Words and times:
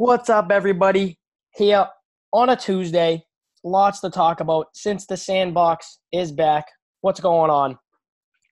What's 0.00 0.30
up, 0.30 0.50
everybody? 0.50 1.18
Here 1.56 1.86
on 2.32 2.48
a 2.48 2.56
Tuesday, 2.56 3.22
lots 3.62 4.00
to 4.00 4.08
talk 4.08 4.40
about 4.40 4.68
since 4.72 5.04
the 5.04 5.14
sandbox 5.14 5.98
is 6.10 6.32
back. 6.32 6.64
What's 7.02 7.20
going 7.20 7.50
on? 7.50 7.78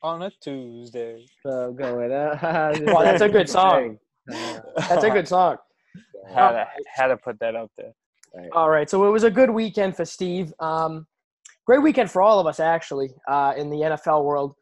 On 0.03 0.21
a 0.25 0.31
Tuesday. 0.43 1.25
So 1.43 1.73
going 1.73 2.13
up. 2.13 2.43
Wow, 2.83 3.03
that's 3.03 3.23
a 3.23 3.31
good 3.31 3.49
song. 3.49 3.97
That's 4.27 5.05
a 5.05 5.09
good 5.09 5.27
song. 5.37 5.57
Had 6.35 6.51
to, 6.51 6.67
had 6.95 7.07
to 7.07 7.17
put 7.17 7.41
that 7.41 7.57
out 7.57 7.71
there. 7.79 7.95
All 8.53 8.69
right, 8.69 8.91
so 8.91 9.07
it 9.07 9.11
was 9.11 9.25
a 9.25 9.31
good 9.31 9.49
weekend 9.49 9.97
for 9.97 10.05
Steve. 10.05 10.53
Um, 10.61 11.07
great 11.67 11.81
weekend 11.81 12.11
for 12.11 12.21
all 12.21 12.41
of 12.41 12.47
us, 12.47 12.61
actually, 12.61 13.09
uh, 13.27 13.55
in 13.57 13.71
the 13.71 13.77
NFL 13.77 14.23
world. 14.23 14.55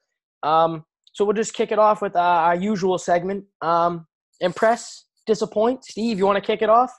Um, 0.45 0.85
so 1.15 1.25
we'll 1.25 1.35
just 1.35 1.53
kick 1.53 1.73
it 1.73 1.81
off 1.81 2.01
with 2.01 2.15
uh, 2.15 2.21
our 2.21 2.55
usual 2.55 2.97
segment. 2.97 3.45
Um, 3.61 4.07
impress, 4.41 5.06
disappoint. 5.27 5.85
Steve, 5.85 6.19
you 6.19 6.27
want 6.27 6.37
to 6.37 6.47
kick 6.47 6.63
it 6.63 6.69
off? 6.69 6.93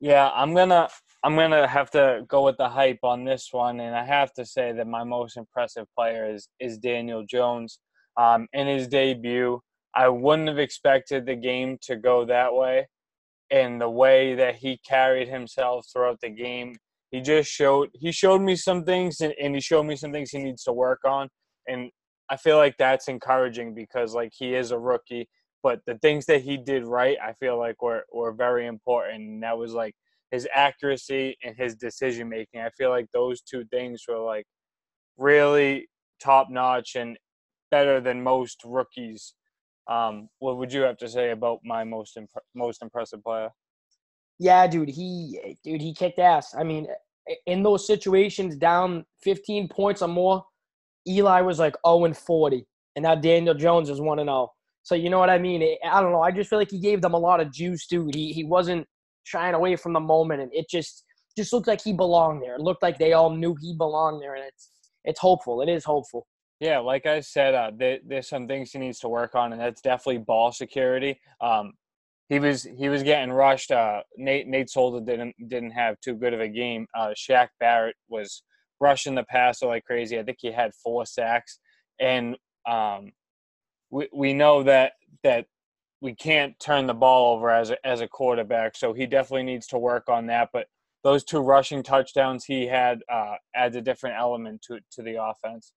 Yeah, 0.00 0.30
I'm 0.34 0.54
gonna 0.54 0.88
I'm 1.22 1.36
gonna 1.36 1.66
have 1.66 1.90
to 1.90 2.22
go 2.26 2.44
with 2.44 2.56
the 2.56 2.68
hype 2.68 3.00
on 3.02 3.24
this 3.24 3.48
one, 3.52 3.80
and 3.80 3.94
I 3.94 4.04
have 4.04 4.32
to 4.34 4.44
say 4.44 4.72
that 4.72 4.86
my 4.86 5.04
most 5.04 5.36
impressive 5.36 5.86
player 5.96 6.32
is 6.32 6.48
is 6.58 6.78
Daniel 6.78 7.24
Jones. 7.28 7.78
Um, 8.16 8.48
in 8.52 8.66
his 8.66 8.88
debut, 8.88 9.60
I 9.94 10.08
wouldn't 10.08 10.48
have 10.48 10.58
expected 10.58 11.26
the 11.26 11.36
game 11.36 11.78
to 11.82 11.96
go 11.96 12.24
that 12.24 12.54
way, 12.54 12.88
and 13.50 13.80
the 13.80 13.90
way 13.90 14.34
that 14.34 14.56
he 14.56 14.78
carried 14.86 15.28
himself 15.28 15.86
throughout 15.92 16.20
the 16.20 16.30
game, 16.30 16.74
he 17.10 17.20
just 17.20 17.50
showed 17.50 17.90
he 17.94 18.10
showed 18.10 18.40
me 18.40 18.56
some 18.56 18.84
things, 18.84 19.20
and, 19.20 19.34
and 19.40 19.54
he 19.54 19.60
showed 19.60 19.84
me 19.84 19.96
some 19.96 20.12
things 20.12 20.30
he 20.30 20.38
needs 20.38 20.64
to 20.64 20.72
work 20.72 21.00
on, 21.04 21.28
and 21.68 21.90
I 22.30 22.36
feel 22.36 22.56
like 22.56 22.76
that's 22.78 23.08
encouraging 23.08 23.74
because 23.74 24.14
like 24.14 24.30
he 24.32 24.54
is 24.54 24.70
a 24.70 24.78
rookie, 24.78 25.28
but 25.62 25.80
the 25.86 25.98
things 25.98 26.26
that 26.26 26.42
he 26.42 26.56
did 26.56 26.84
right, 26.84 27.16
I 27.22 27.32
feel 27.34 27.58
like 27.58 27.82
were 27.82 28.04
were 28.12 28.32
very 28.32 28.66
important, 28.66 29.22
and 29.22 29.42
that 29.42 29.58
was 29.58 29.72
like 29.72 29.94
his 30.30 30.48
accuracy 30.54 31.36
and 31.42 31.56
his 31.56 31.74
decision 31.74 32.28
making. 32.28 32.60
I 32.60 32.70
feel 32.70 32.90
like 32.90 33.06
those 33.12 33.40
two 33.42 33.64
things 33.70 34.04
were 34.08 34.18
like 34.18 34.46
really 35.16 35.88
top 36.22 36.48
notch 36.50 36.94
and 36.96 37.18
better 37.70 38.00
than 38.00 38.22
most 38.22 38.60
rookies. 38.64 39.34
Um, 39.88 40.28
what 40.38 40.58
would 40.58 40.72
you 40.72 40.82
have 40.82 40.98
to 40.98 41.08
say 41.08 41.30
about 41.30 41.60
my 41.64 41.84
most 41.84 42.16
imp- 42.16 42.30
most 42.54 42.82
impressive 42.82 43.22
player? 43.22 43.50
Yeah, 44.38 44.66
dude, 44.66 44.88
he 44.88 45.58
dude 45.64 45.80
he 45.80 45.92
kicked 45.92 46.18
ass. 46.18 46.54
I 46.54 46.64
mean, 46.64 46.86
in 47.46 47.62
those 47.62 47.86
situations, 47.86 48.56
down 48.56 49.04
15 49.22 49.68
points 49.68 50.02
or 50.02 50.08
more, 50.08 50.44
Eli 51.06 51.40
was 51.40 51.58
like 51.58 51.76
0 51.86 52.04
and 52.04 52.16
40, 52.16 52.66
and 52.96 53.02
now 53.02 53.14
Daniel 53.14 53.54
Jones 53.54 53.90
is 53.90 54.00
1 54.00 54.18
and 54.18 54.28
0. 54.28 54.50
So 54.90 54.96
you 54.96 55.08
know 55.08 55.20
what 55.20 55.30
I 55.30 55.38
mean? 55.38 55.76
I 55.88 56.00
don't 56.00 56.10
know. 56.10 56.20
I 56.20 56.32
just 56.32 56.50
feel 56.50 56.58
like 56.58 56.72
he 56.72 56.80
gave 56.80 57.00
them 57.00 57.14
a 57.14 57.16
lot 57.16 57.40
of 57.40 57.52
juice, 57.52 57.86
dude. 57.86 58.12
He 58.12 58.32
he 58.32 58.42
wasn't 58.42 58.88
shying 59.22 59.54
away 59.54 59.76
from 59.76 59.92
the 59.92 60.00
moment, 60.00 60.42
and 60.42 60.52
it 60.52 60.68
just 60.68 61.04
just 61.36 61.52
looked 61.52 61.68
like 61.68 61.80
he 61.80 61.92
belonged 61.92 62.42
there. 62.42 62.56
It 62.56 62.60
looked 62.60 62.82
like 62.82 62.98
they 62.98 63.12
all 63.12 63.30
knew 63.30 63.54
he 63.60 63.72
belonged 63.72 64.20
there, 64.20 64.34
and 64.34 64.42
it's 64.44 64.72
it's 65.04 65.20
hopeful. 65.20 65.62
It 65.62 65.68
is 65.68 65.84
hopeful. 65.84 66.26
Yeah, 66.58 66.80
like 66.80 67.06
I 67.06 67.20
said, 67.20 67.54
uh, 67.54 67.70
there, 67.78 68.00
there's 68.04 68.28
some 68.28 68.48
things 68.48 68.72
he 68.72 68.80
needs 68.80 68.98
to 68.98 69.08
work 69.08 69.36
on, 69.36 69.52
and 69.52 69.60
that's 69.60 69.80
definitely 69.80 70.24
ball 70.24 70.50
security. 70.50 71.20
Um, 71.40 71.74
he 72.28 72.40
was 72.40 72.64
he 72.76 72.88
was 72.88 73.04
getting 73.04 73.30
rushed. 73.30 73.70
Uh, 73.70 74.00
Nate 74.16 74.48
Nate 74.48 74.70
Solder 74.70 75.06
didn't 75.06 75.36
didn't 75.46 75.70
have 75.70 76.00
too 76.00 76.14
good 76.14 76.34
of 76.34 76.40
a 76.40 76.48
game. 76.48 76.88
Uh, 76.98 77.14
Shaq 77.16 77.50
Barrett 77.60 77.94
was 78.08 78.42
rushing 78.80 79.14
the 79.14 79.22
passer 79.22 79.66
like 79.66 79.84
crazy. 79.84 80.18
I 80.18 80.24
think 80.24 80.38
he 80.40 80.50
had 80.50 80.72
four 80.82 81.06
sacks, 81.06 81.60
and 82.00 82.34
um, 82.68 83.12
we 83.90 84.08
we 84.12 84.32
know 84.32 84.62
that 84.62 84.92
that 85.22 85.46
we 86.00 86.14
can't 86.14 86.58
turn 86.58 86.86
the 86.86 86.94
ball 86.94 87.36
over 87.36 87.50
as 87.50 87.70
a, 87.70 87.86
as 87.86 88.00
a 88.00 88.08
quarterback. 88.08 88.76
So 88.76 88.92
he 88.92 89.06
definitely 89.06 89.42
needs 89.42 89.66
to 89.68 89.78
work 89.78 90.08
on 90.08 90.26
that. 90.28 90.48
But 90.52 90.66
those 91.04 91.24
two 91.24 91.40
rushing 91.40 91.82
touchdowns 91.82 92.44
he 92.44 92.66
had 92.66 93.00
uh, 93.12 93.34
adds 93.54 93.76
a 93.76 93.82
different 93.82 94.16
element 94.18 94.62
to 94.68 94.78
to 94.92 95.02
the 95.02 95.22
offense. 95.22 95.72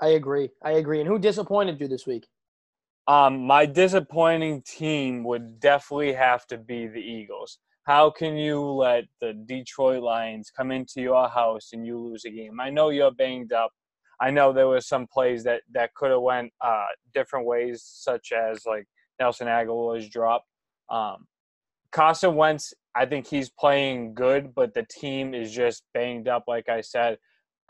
I 0.00 0.08
agree. 0.08 0.50
I 0.62 0.72
agree. 0.72 1.00
And 1.00 1.08
who 1.08 1.18
disappointed 1.18 1.80
you 1.80 1.88
this 1.88 2.06
week? 2.06 2.26
Um, 3.08 3.46
my 3.46 3.66
disappointing 3.66 4.62
team 4.62 5.24
would 5.24 5.60
definitely 5.60 6.12
have 6.12 6.46
to 6.48 6.58
be 6.58 6.86
the 6.86 7.00
Eagles. 7.00 7.58
How 7.84 8.10
can 8.10 8.36
you 8.36 8.60
let 8.60 9.04
the 9.20 9.32
Detroit 9.32 10.02
Lions 10.02 10.50
come 10.54 10.72
into 10.72 11.00
your 11.00 11.28
house 11.28 11.70
and 11.72 11.86
you 11.86 11.98
lose 11.98 12.24
a 12.24 12.30
game? 12.30 12.58
I 12.60 12.68
know 12.68 12.88
you're 12.88 13.12
banged 13.12 13.52
up. 13.52 13.70
I 14.20 14.30
know 14.30 14.52
there 14.52 14.68
was 14.68 14.86
some 14.86 15.06
plays 15.06 15.44
that 15.44 15.62
that 15.72 15.94
could 15.94 16.10
have 16.10 16.22
went 16.22 16.52
uh, 16.60 16.86
different 17.14 17.46
ways, 17.46 17.82
such 17.84 18.32
as 18.32 18.64
like 18.66 18.86
Nelson 19.18 19.46
Agholor's 19.46 20.08
drop. 20.08 20.44
Um, 20.90 21.26
Carson 21.92 22.34
Wentz, 22.34 22.74
I 22.94 23.06
think 23.06 23.26
he's 23.26 23.50
playing 23.50 24.14
good, 24.14 24.54
but 24.54 24.74
the 24.74 24.86
team 24.90 25.34
is 25.34 25.52
just 25.52 25.82
banged 25.94 26.28
up. 26.28 26.44
Like 26.46 26.68
I 26.68 26.80
said, 26.80 27.18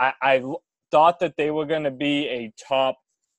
I, 0.00 0.12
I 0.22 0.42
thought 0.90 1.20
that 1.20 1.34
they 1.36 1.50
were 1.50 1.66
going 1.66 1.84
to 1.84 1.90
be 1.90 2.28
a 2.28 2.52
top 2.68 2.96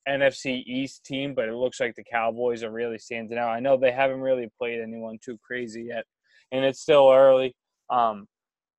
NFC 0.08 0.62
East 0.66 1.04
team, 1.04 1.34
but 1.34 1.48
it 1.48 1.54
looks 1.54 1.80
like 1.80 1.94
the 1.94 2.04
Cowboys 2.04 2.62
are 2.62 2.70
really 2.70 2.98
standing 2.98 3.38
out. 3.38 3.50
I 3.50 3.60
know 3.60 3.76
they 3.76 3.92
haven't 3.92 4.20
really 4.20 4.50
played 4.58 4.80
anyone 4.80 5.18
too 5.22 5.38
crazy 5.42 5.84
yet, 5.88 6.04
and 6.52 6.64
it's 6.64 6.80
still 6.80 7.10
early. 7.10 7.54
Um, 7.90 8.26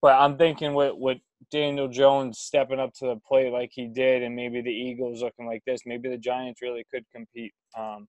but 0.02 0.20
I'm 0.20 0.38
thinking 0.38 0.74
with 0.74 0.94
with 0.96 1.18
Daniel 1.52 1.88
Jones 1.88 2.40
stepping 2.40 2.80
up 2.80 2.94
to 2.96 3.08
the 3.08 3.16
plate 3.28 3.52
like 3.52 3.72
he 3.74 3.88
did, 3.88 4.24
and 4.24 4.36
maybe 4.36 4.62
the 4.62 4.72
Eagles 4.72 5.22
looking 5.22 5.48
like 5.48 5.64
this, 5.66 5.82
maybe 5.86 6.10
the 6.10 6.18
Giants 6.18 6.62
really 6.62 6.86
could 6.94 7.06
compete 7.14 7.54
um, 7.78 8.08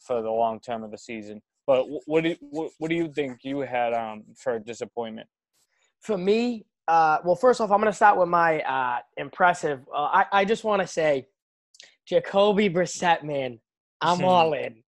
for 0.00 0.22
the 0.22 0.30
long 0.30 0.60
term 0.60 0.82
of 0.82 0.90
the 0.90 0.98
season. 0.98 1.40
But 1.66 1.86
what 2.06 2.22
do 2.22 2.30
you, 2.30 2.36
what, 2.40 2.70
what 2.78 2.88
do 2.88 2.96
you 2.96 3.12
think 3.12 3.40
you 3.42 3.60
had 3.60 3.92
um, 3.92 4.24
for 4.36 4.58
disappointment? 4.58 5.28
For 6.00 6.16
me, 6.16 6.64
uh, 6.88 7.18
well, 7.24 7.36
first 7.36 7.60
off, 7.60 7.70
I'm 7.70 7.78
going 7.78 7.92
to 7.92 7.96
start 7.96 8.18
with 8.18 8.28
my 8.28 8.60
uh, 8.60 8.98
impressive. 9.18 9.80
Uh, 9.94 10.04
I, 10.04 10.26
I 10.32 10.44
just 10.44 10.64
want 10.64 10.80
to 10.80 10.88
say, 10.88 11.26
Jacoby 12.06 12.70
Brissett, 12.70 13.22
man, 13.22 13.60
I'm 14.00 14.24
all 14.24 14.54
in. 14.54 14.82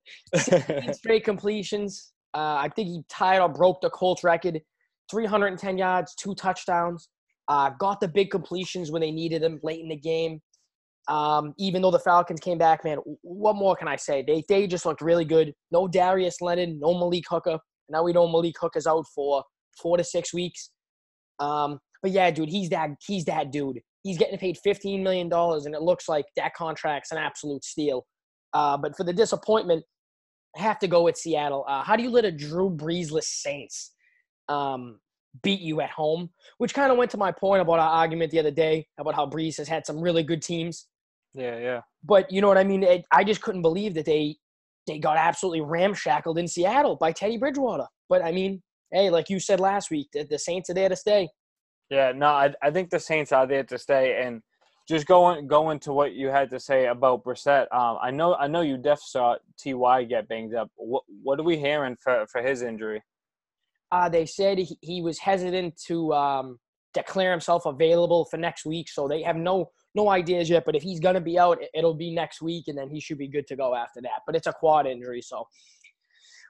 straight 0.93 1.25
completions. 1.25 2.13
Uh, 2.33 2.57
I 2.61 2.69
think 2.69 2.89
he 2.89 3.03
tied 3.09 3.41
or 3.41 3.49
broke 3.49 3.81
the 3.81 3.91
Colts 3.91 4.23
record. 4.23 4.61
310 5.11 5.79
yards, 5.79 6.15
two 6.15 6.35
touchdowns. 6.35 7.09
Uh, 7.49 7.71
got 7.79 8.01
the 8.01 8.09
big 8.09 8.31
completions 8.31 8.91
when 8.91 9.01
they 9.01 9.11
needed 9.11 9.43
them 9.43 9.59
late 9.63 9.81
in 9.81 9.89
the 9.89 9.97
game. 9.97 10.41
Um, 11.09 11.55
even 11.59 11.81
though 11.81 11.91
the 11.91 11.99
Falcons 11.99 12.41
came 12.41 12.59
back, 12.59 12.85
man, 12.85 12.99
what 13.23 13.57
more 13.57 13.75
can 13.75 13.89
I 13.89 13.97
say? 13.97 14.23
They 14.27 14.45
they 14.49 14.67
just 14.67 14.85
looked 14.85 15.01
really 15.01 15.25
good. 15.25 15.55
No 15.73 15.89
Darius 15.89 16.43
Leonard, 16.43 16.79
no 16.79 16.93
Malik 16.93 17.25
Hooker. 17.31 17.59
Now 17.89 18.03
we 18.03 18.13
know 18.13 18.29
Malik 18.29 18.57
Hooker's 18.61 18.87
out 18.87 19.07
for 19.15 19.43
four 19.81 19.97
to 19.97 20.05
six 20.05 20.35
weeks. 20.35 20.71
Um, 21.39 21.79
but 22.03 22.11
yeah, 22.11 22.31
dude, 22.31 22.51
he's 22.51 22.69
that 22.71 22.91
he's 23.07 23.25
that 23.25 23.51
dude. 23.51 23.79
He's 24.03 24.19
getting 24.19 24.39
paid 24.39 24.59
fifteen 24.63 25.03
million 25.03 25.31
dollars, 25.31 25.65
and 25.65 25.75
it 25.75 25.81
looks 25.81 26.09
like 26.09 26.27
that 26.37 26.55
contract's 26.55 27.11
an 27.11 27.19
absolute 27.19 27.65
steal. 27.65 28.05
Uh, 28.53 28.77
but 28.77 28.95
for 28.97 29.05
the 29.05 29.13
disappointment, 29.13 29.85
I 30.57 30.63
have 30.63 30.79
to 30.81 30.89
go 30.89 31.03
with 31.03 31.17
Seattle. 31.17 31.65
Uh, 31.67 31.83
how 31.83 31.97
do 31.97 32.03
you 32.03 32.11
let 32.11 32.25
a 32.25 32.33
Drew 32.33 32.71
Breesless 32.71 33.25
Saints 33.25 33.93
um, 34.49 34.99
beat 35.43 35.61
you 35.61 35.81
at 35.81 35.91
home? 35.91 36.31
Which 36.59 36.75
kind 36.75 36.91
of 36.91 36.99
went 36.99 37.11
to 37.13 37.17
my 37.17 37.33
point 37.33 37.63
about 37.63 37.79
our 37.79 37.91
argument 37.91 38.31
the 38.31 38.39
other 38.39 38.51
day 38.51 38.87
about 38.99 39.15
how 39.15 39.27
Brees 39.27 39.57
has 39.59 39.69
had 39.69 39.87
some 39.87 40.01
really 40.01 40.23
good 40.23 40.43
teams. 40.43 40.87
Yeah, 41.35 41.59
yeah. 41.59 41.81
But 42.05 42.31
you 42.31 42.41
know 42.41 42.49
what 42.49 42.59
I 42.59 42.65
mean? 42.65 42.83
It, 42.83 43.05
I 43.13 43.25
just 43.25 43.43
couldn't 43.43 43.63
believe 43.63 43.95
that 43.95 44.07
they 44.07 44.37
they 44.87 44.99
got 44.99 45.17
absolutely 45.17 45.61
ramshackled 45.61 46.39
in 46.39 46.49
Seattle 46.49 46.97
by 46.97 47.13
Teddy 47.13 47.37
Bridgewater. 47.37 47.87
But 48.09 48.25
I 48.25 48.33
mean, 48.33 48.63
hey, 48.91 49.11
like 49.11 49.29
you 49.29 49.39
said 49.39 49.61
last 49.61 49.91
week, 49.91 50.09
the, 50.13 50.25
the 50.25 50.39
Saints 50.39 50.71
are 50.71 50.75
there 50.75 50.89
to 50.89 50.97
stay. 50.97 51.29
Yeah, 51.91 52.13
no, 52.15 52.27
I, 52.27 52.55
I 52.63 52.71
think 52.71 52.91
the 52.91 53.01
Saints 53.01 53.33
are 53.33 53.47
there 53.47 53.65
to 53.65 53.79
stay. 53.79 54.21
And 54.23 54.43
just 54.89 55.07
going 55.07 55.47
going 55.47 55.79
to 55.81 55.93
what 55.93 56.13
you 56.15 56.29
had 56.29 56.51
to 56.51 56.61
say 56.61 56.87
about 56.87 57.25
Brissett, 57.25 57.73
um, 57.73 57.99
I 58.01 58.11
know 58.11 58.35
I 58.35 58.47
know 58.47 58.63
you 58.63 58.79
def 58.79 59.01
saw 59.01 59.37
Ty 59.63 60.05
get 60.05 60.29
banged 60.29 60.55
up. 60.55 60.71
What 60.77 61.05
what 61.23 61.39
are 61.39 61.45
we 61.45 61.59
hearing 61.59 61.97
for 61.97 62.27
for 62.27 62.43
his 62.43 62.63
injury? 62.63 63.03
Uh, 63.91 64.09
they 64.09 64.27
said 64.27 64.59
he, 64.59 64.79
he 64.83 65.03
was 65.03 65.19
hesitant 65.19 65.81
to 65.87 66.13
um, 66.13 66.59
declare 66.95 67.31
himself 67.31 67.65
available 67.67 68.27
for 68.27 68.37
next 68.37 68.67
week, 68.67 68.89
so 68.89 69.09
they 69.09 69.23
have 69.23 69.37
no 69.37 69.71
no 69.95 70.11
ideas 70.11 70.51
yet. 70.51 70.65
But 70.67 70.77
if 70.77 70.83
he's 70.83 71.01
gonna 71.01 71.21
be 71.21 71.39
out, 71.39 71.59
it'll 71.75 71.95
be 71.95 72.15
next 72.15 72.43
week, 72.43 72.65
and 72.69 72.77
then 72.77 72.91
he 72.91 73.01
should 73.01 73.19
be 73.19 73.29
good 73.29 73.47
to 73.47 73.57
go 73.57 73.75
after 73.75 74.01
that. 74.03 74.21
But 74.27 74.37
it's 74.37 74.47
a 74.47 74.53
quad 74.53 74.87
injury, 74.87 75.23
so 75.23 75.47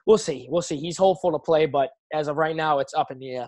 we'll 0.05 0.17
see. 0.17 0.47
We'll 0.49 0.61
see. 0.61 0.77
He's 0.77 0.97
hopeful 0.97 1.31
to 1.31 1.39
play, 1.39 1.65
but 1.65 1.89
as 2.13 2.27
of 2.27 2.37
right 2.37 2.55
now, 2.55 2.79
it's 2.79 2.93
up 2.93 3.11
in 3.11 3.19
the 3.19 3.35
air. 3.35 3.47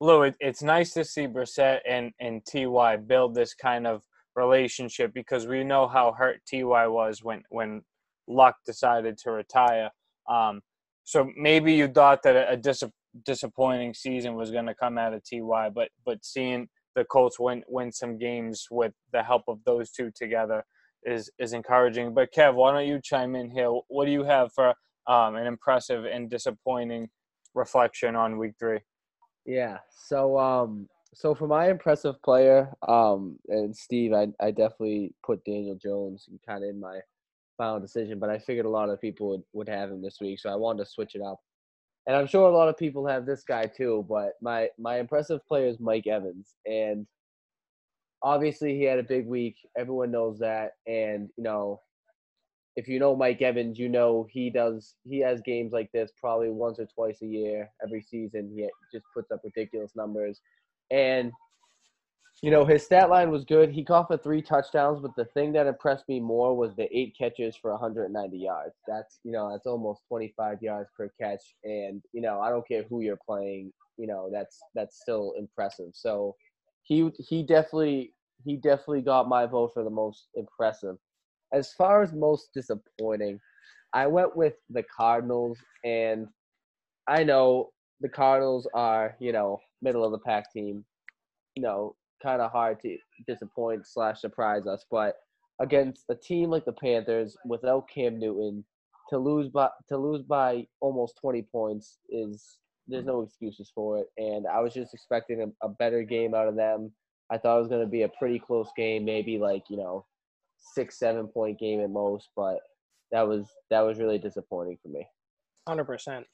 Lou, 0.00 0.22
it, 0.22 0.36
it's 0.40 0.62
nice 0.62 0.92
to 0.92 1.04
see 1.04 1.26
Brissett 1.26 1.80
and 1.88 2.12
and 2.20 2.42
Ty 2.46 2.96
build 2.96 3.34
this 3.34 3.54
kind 3.54 3.86
of 3.86 4.02
relationship 4.36 5.12
because 5.14 5.46
we 5.46 5.64
know 5.64 5.88
how 5.88 6.12
hurt 6.12 6.40
Ty 6.48 6.64
was 6.64 7.22
when 7.22 7.42
when 7.48 7.82
Luck 8.28 8.56
decided 8.66 9.18
to 9.18 9.30
retire. 9.32 9.90
Um, 10.28 10.60
so 11.04 11.30
maybe 11.36 11.72
you 11.72 11.88
thought 11.88 12.22
that 12.24 12.36
a, 12.36 12.50
a 12.50 12.56
dis- 12.56 12.82
disappointing 13.24 13.94
season 13.94 14.34
was 14.34 14.50
going 14.50 14.66
to 14.66 14.74
come 14.74 14.98
out 14.98 15.14
of 15.14 15.22
Ty, 15.28 15.70
but 15.70 15.88
but 16.04 16.24
seeing 16.24 16.68
the 16.94 17.04
Colts 17.04 17.38
win 17.38 17.62
win 17.68 17.92
some 17.92 18.18
games 18.18 18.66
with 18.70 18.92
the 19.12 19.22
help 19.22 19.42
of 19.48 19.58
those 19.64 19.90
two 19.90 20.10
together 20.14 20.64
is 21.04 21.30
is 21.38 21.52
encouraging. 21.52 22.14
But 22.14 22.32
Kev, 22.32 22.54
why 22.54 22.72
don't 22.72 22.86
you 22.86 23.00
chime 23.02 23.34
in 23.34 23.50
here? 23.50 23.70
What 23.88 24.06
do 24.06 24.10
you 24.10 24.24
have 24.24 24.52
for 24.52 24.74
um, 25.06 25.36
an 25.36 25.46
impressive 25.46 26.04
and 26.04 26.28
disappointing 26.28 27.08
reflection 27.56 28.14
on 28.14 28.38
week 28.38 28.54
three. 28.58 28.80
Yeah. 29.44 29.78
So 29.90 30.38
um 30.38 30.88
so 31.14 31.34
for 31.34 31.48
my 31.48 31.70
impressive 31.70 32.20
player, 32.22 32.72
um 32.86 33.38
and 33.48 33.74
Steve, 33.74 34.12
I 34.12 34.28
I 34.40 34.50
definitely 34.50 35.14
put 35.24 35.44
Daniel 35.44 35.76
Jones 35.76 36.28
kind 36.46 36.62
of 36.62 36.70
in 36.70 36.78
my 36.78 37.00
final 37.56 37.80
decision, 37.80 38.18
but 38.18 38.28
I 38.28 38.38
figured 38.38 38.66
a 38.66 38.70
lot 38.70 38.90
of 38.90 39.00
people 39.00 39.30
would, 39.30 39.42
would 39.54 39.68
have 39.68 39.90
him 39.90 40.02
this 40.02 40.18
week, 40.20 40.38
so 40.38 40.50
I 40.50 40.56
wanted 40.56 40.84
to 40.84 40.90
switch 40.90 41.14
it 41.14 41.22
up. 41.22 41.40
And 42.06 42.16
I'm 42.16 42.26
sure 42.26 42.48
a 42.48 42.56
lot 42.56 42.68
of 42.68 42.76
people 42.76 43.06
have 43.06 43.26
this 43.26 43.42
guy 43.42 43.66
too, 43.66 44.06
but 44.08 44.34
my 44.40 44.68
my 44.78 44.98
impressive 44.98 45.44
player 45.46 45.66
is 45.66 45.80
Mike 45.80 46.06
Evans, 46.06 46.54
and 46.64 47.06
obviously 48.22 48.76
he 48.76 48.84
had 48.84 48.98
a 48.98 49.02
big 49.04 49.26
week. 49.26 49.56
Everyone 49.76 50.12
knows 50.12 50.38
that, 50.38 50.72
and 50.86 51.28
you 51.36 51.42
know 51.42 51.80
if 52.76 52.86
you 52.86 52.98
know 52.98 53.16
Mike 53.16 53.40
Evans, 53.42 53.78
you 53.78 53.88
know 53.88 54.26
he 54.30 54.50
does. 54.50 54.94
He 55.08 55.18
has 55.20 55.40
games 55.40 55.72
like 55.72 55.90
this 55.92 56.12
probably 56.20 56.50
once 56.50 56.78
or 56.78 56.86
twice 56.86 57.22
a 57.22 57.26
year, 57.26 57.70
every 57.82 58.02
season. 58.02 58.52
He 58.54 58.68
just 58.92 59.06
puts 59.14 59.30
up 59.32 59.40
ridiculous 59.42 59.96
numbers, 59.96 60.40
and 60.90 61.32
you 62.42 62.50
know 62.50 62.64
his 62.64 62.84
stat 62.84 63.08
line 63.10 63.30
was 63.30 63.44
good. 63.44 63.70
He 63.70 63.84
caught 63.84 64.08
for 64.08 64.16
three 64.16 64.42
touchdowns, 64.42 65.00
but 65.00 65.16
the 65.16 65.24
thing 65.26 65.52
that 65.52 65.66
impressed 65.66 66.08
me 66.08 66.20
more 66.20 66.56
was 66.56 66.74
the 66.76 66.88
eight 66.96 67.14
catches 67.18 67.56
for 67.56 67.70
190 67.72 68.36
yards. 68.36 68.74
That's 68.86 69.20
you 69.24 69.32
know 69.32 69.50
that's 69.50 69.66
almost 69.66 70.02
25 70.08 70.62
yards 70.62 70.90
per 70.96 71.10
catch, 71.20 71.42
and 71.64 72.02
you 72.12 72.20
know 72.20 72.40
I 72.40 72.50
don't 72.50 72.66
care 72.66 72.84
who 72.88 73.00
you're 73.00 73.18
playing. 73.26 73.72
You 73.96 74.06
know 74.06 74.28
that's 74.32 74.60
that's 74.74 75.00
still 75.00 75.32
impressive. 75.38 75.90
So 75.94 76.36
he 76.82 77.10
he 77.18 77.42
definitely 77.42 78.12
he 78.44 78.56
definitely 78.56 79.02
got 79.02 79.28
my 79.28 79.46
vote 79.46 79.72
for 79.74 79.82
the 79.82 79.90
most 79.90 80.28
impressive 80.34 80.96
as 81.52 81.72
far 81.72 82.02
as 82.02 82.12
most 82.12 82.50
disappointing, 82.54 83.40
I 83.92 84.06
went 84.06 84.36
with 84.36 84.54
the 84.70 84.82
Cardinals, 84.84 85.58
and 85.84 86.28
I 87.08 87.24
know 87.24 87.70
the 88.00 88.08
Cardinals 88.08 88.68
are, 88.74 89.16
you 89.20 89.32
know, 89.32 89.60
middle 89.80 90.04
of 90.04 90.12
the 90.12 90.18
pack 90.18 90.52
team. 90.52 90.84
You 91.54 91.62
know, 91.62 91.96
kind 92.26 92.42
of 92.42 92.50
hard 92.50 92.80
to 92.80 92.98
disappoint 93.28 93.86
slash 93.86 94.20
surprise 94.20 94.66
us, 94.66 94.84
but 94.90 95.14
against 95.60 96.04
a 96.10 96.14
team 96.14 96.50
like 96.50 96.64
the 96.64 96.72
Panthers 96.72 97.36
without 97.46 97.88
Cam 97.88 98.18
Newton, 98.18 98.64
to 99.10 99.18
lose 99.18 99.48
by 99.48 99.68
to 99.88 99.96
lose 99.96 100.22
by 100.22 100.66
almost 100.80 101.16
20 101.20 101.42
points 101.42 101.98
is 102.10 102.58
there's 102.88 103.04
no 103.04 103.20
excuses 103.20 103.70
for 103.72 103.98
it. 103.98 104.06
And 104.18 104.46
I 104.48 104.60
was 104.60 104.74
just 104.74 104.92
expecting 104.94 105.40
a, 105.40 105.66
a 105.66 105.68
better 105.68 106.02
game 106.02 106.34
out 106.34 106.48
of 106.48 106.56
them. 106.56 106.90
I 107.30 107.38
thought 107.38 107.58
it 107.58 107.60
was 107.60 107.68
going 107.68 107.82
to 107.84 107.90
be 107.90 108.02
a 108.02 108.08
pretty 108.08 108.40
close 108.40 108.68
game, 108.76 109.04
maybe 109.04 109.38
like 109.38 109.62
you 109.70 109.76
know 109.76 110.04
six 110.58 110.98
seven 110.98 111.28
point 111.28 111.60
game 111.60 111.80
at 111.80 111.90
most, 111.90 112.30
but 112.34 112.58
that 113.12 113.26
was 113.26 113.46
that 113.70 113.82
was 113.82 113.98
really 113.98 114.18
disappointing 114.18 114.78
for 114.82 114.88
me. 114.88 115.06
Hundred 115.68 115.84
percent. 115.84 116.26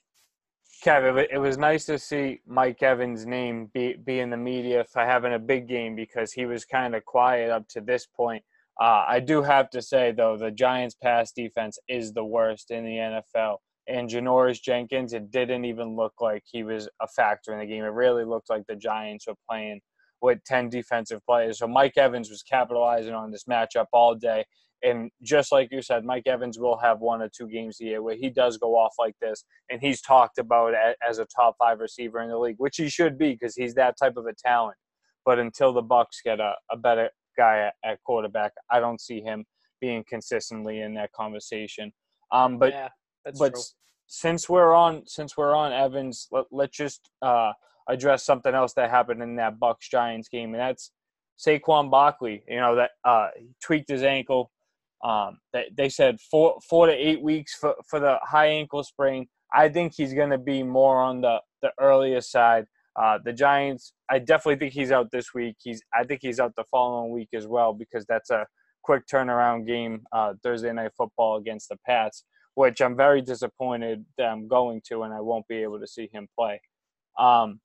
Kev, 0.83 1.27
it 1.31 1.39
was 1.39 1.59
nice 1.59 1.85
to 1.87 1.99
see 1.99 2.41
Mike 2.45 2.83
Evans' 2.83 3.25
name 3.25 3.71
be, 3.73 3.95
be 3.95 4.19
in 4.19 4.31
the 4.31 4.37
media 4.37 4.85
for 4.85 5.05
having 5.05 5.35
a 5.35 5.39
big 5.39 5.69
game 5.69 5.95
because 5.95 6.33
he 6.33 6.45
was 6.45 6.65
kind 6.65 6.97
of 6.97 7.05
quiet 7.05 7.51
up 7.51 7.69
to 7.69 7.81
this 7.81 8.07
point. 8.07 8.43
Uh, 8.81 9.05
I 9.07 9.21
do 9.21 9.43
have 9.43 9.71
to 9.71 9.83
say, 9.83 10.11
though, 10.11 10.37
the 10.37 10.51
Giants' 10.51 10.97
pass 11.01 11.31
defense 11.31 11.79
is 11.89 12.13
the 12.13 12.25
worst 12.25 12.73
in 12.73 12.85
the 12.85 12.97
NFL. 12.97 13.59
And 13.87 14.09
Janoris 14.09 14.61
Jenkins, 14.61 15.13
it 15.13 15.31
didn't 15.31 15.65
even 15.65 15.95
look 15.95 16.15
like 16.21 16.43
he 16.47 16.65
was 16.65 16.89
a 17.01 17.07
factor 17.07 17.53
in 17.53 17.61
the 17.61 17.67
game. 17.67 17.85
It 17.85 17.89
really 17.89 18.25
looked 18.25 18.51
like 18.51 18.67
the 18.67 18.77
Giants 18.77 19.27
were 19.29 19.35
playing 19.49 19.81
with 20.21 20.43
10 20.45 20.69
defensive 20.69 21.21
players. 21.27 21.59
So 21.59 21.69
Mike 21.69 21.97
Evans 21.97 22.29
was 22.29 22.43
capitalizing 22.43 23.15
on 23.15 23.31
this 23.31 23.45
matchup 23.45 23.87
all 23.93 24.15
day. 24.15 24.45
And 24.83 25.11
just 25.23 25.53
like 25.53 25.69
you 25.71 25.83
said, 25.83 26.05
Mike 26.05 26.27
Evans 26.27 26.59
will 26.59 26.77
have 26.79 27.01
one 27.01 27.23
or 27.23 27.29
two 27.29 27.49
games 27.49 27.79
a 27.81 27.85
year 27.85 28.03
where 28.03 28.17
he 28.17 28.31
does 28.31 28.59
go 28.59 28.75
off 28.75 28.95
like 28.99 29.15
this. 29.21 29.45
And 29.71 29.81
he's 29.81 30.01
talked 30.01 30.39
about 30.39 30.75
as 31.09 31.19
a 31.19 31.27
top 31.27 31.57
five 31.59 31.79
receiver 31.79 32.21
in 32.21 32.29
the 32.29 32.39
league, 32.39 32.57
which 32.59 32.77
he 32.77 32.89
should 32.89 33.17
be 33.17 33.33
because 33.33 33.55
he's 33.55 33.75
that 33.75 33.97
type 33.97 34.17
of 34.17 34.27
a 34.27 34.35
talent. 34.35 34.77
But 35.25 35.39
until 35.39 35.73
the 35.73 35.83
Bucs 35.83 36.23
get 36.25 36.41
a, 36.41 36.55
a 36.71 36.77
better 36.77 37.11
guy 37.37 37.59
at, 37.69 37.75
at, 37.85 38.03
quarterback, 38.03 38.53
I 38.71 38.81
don't 38.81 39.01
see 39.01 39.21
him 39.21 39.45
being 39.81 40.05
consistently 40.09 40.81
in 40.81 40.95
that 40.95 41.13
conversation. 41.13 41.93
Um, 42.33 42.59
but 42.59 42.73
yeah, 42.73 42.89
but 43.39 43.55
true. 43.55 43.63
since 44.09 44.49
we're 44.49 44.75
on 44.75 45.05
since 45.07 45.37
we're 45.37 45.55
on 45.55 45.73
Evans, 45.73 46.27
let, 46.33 46.47
let's 46.51 46.77
just 46.77 47.09
uh,– 47.23 47.53
address 47.89 48.25
something 48.25 48.55
else 48.55 48.73
that 48.75 48.91
happened 48.91 49.23
in 49.23 49.37
that 49.37 49.59
Bucs 49.59 49.89
Giants 49.91 50.29
game, 50.29 50.55
and 50.55 50.61
that's 50.61 50.91
Saquon 51.39 51.91
Barkley. 51.91 52.43
You 52.49 52.61
know 52.61 52.77
that 52.77 52.91
uh, 53.05 53.29
he 53.39 53.49
tweaked 53.63 53.91
his 53.91 54.03
ankle. 54.03 54.51
Um, 55.03 55.39
they, 55.53 55.67
they 55.77 55.89
said 55.89 56.21
four 56.21 56.59
four 56.69 56.87
to 56.87 56.93
eight 56.93 57.23
weeks 57.23 57.55
for, 57.55 57.75
for 57.89 57.99
the 58.01 58.19
high 58.23 58.47
ankle 58.47 58.85
sprain. 58.85 59.27
I 59.55 59.69
think 59.69 59.95
he's 59.95 60.15
going 60.15 60.31
to 60.31 60.39
be 60.39 60.63
more 60.63 61.01
on 61.01 61.21
the 61.21 61.39
the 61.61 61.73
earlier 61.81 62.21
side. 62.21 62.67
Uh, 62.95 63.19
the 63.25 63.33
Giants, 63.33 63.95
I 64.11 64.19
definitely 64.19 64.57
think 64.57 64.75
he's 64.75 64.93
out 64.93 65.11
this 65.11 65.35
week. 65.35 65.57
He's 65.63 65.83
I 65.95 66.05
think 66.05 66.21
he's 66.23 66.39
out 66.39 66.55
the 66.57 66.65
following 66.71 67.13
week 67.13 67.31
as 67.35 67.47
well 67.47 67.73
because 67.73 68.05
that's 68.07 68.31
a 68.31 68.47
quick 68.83 69.07
turnaround 69.07 69.67
game 69.67 70.03
uh, 70.13 70.35
Thursday 70.43 70.73
night 70.73 70.93
football 70.97 71.37
against 71.37 71.69
the 71.69 71.77
Pats, 71.87 72.25
which 72.55 72.81
I'm 72.81 72.97
very 72.97 73.23
disappointed 73.23 74.05
that 74.19 74.27
I'm 74.27 74.47
going 74.47 74.83
to 74.89 75.03
and 75.03 75.15
I 75.15 75.21
won't 75.21 75.47
be 75.49 75.63
able 75.63 75.81
to 75.81 75.87
see 75.87 76.09
him 76.13 76.29
play. 76.39 76.61
Um, 77.19 77.61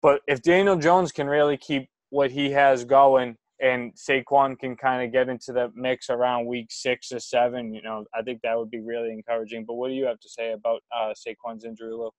but 0.00 0.20
if 0.26 0.42
Daniel 0.42 0.76
Jones 0.76 1.12
can 1.12 1.26
really 1.26 1.56
keep 1.56 1.88
what 2.10 2.30
he 2.30 2.50
has 2.50 2.84
going 2.84 3.36
and 3.62 3.92
Saquon 3.94 4.58
can 4.58 4.76
kind 4.76 5.06
of 5.06 5.12
get 5.12 5.28
into 5.28 5.52
the 5.52 5.70
mix 5.74 6.10
around 6.10 6.46
week 6.46 6.66
six 6.70 7.12
or 7.12 7.20
seven, 7.20 7.72
you 7.72 7.80
know, 7.80 8.04
I 8.12 8.20
think 8.22 8.40
that 8.42 8.58
would 8.58 8.70
be 8.70 8.80
really 8.80 9.12
encouraging. 9.12 9.64
But 9.64 9.74
what 9.74 9.88
do 9.88 9.94
you 9.94 10.04
have 10.06 10.18
to 10.18 10.28
say 10.28 10.52
about 10.52 10.80
uh, 10.94 11.12
Saquon's 11.14 11.64
injury, 11.64 11.92
Lou? 11.92 12.10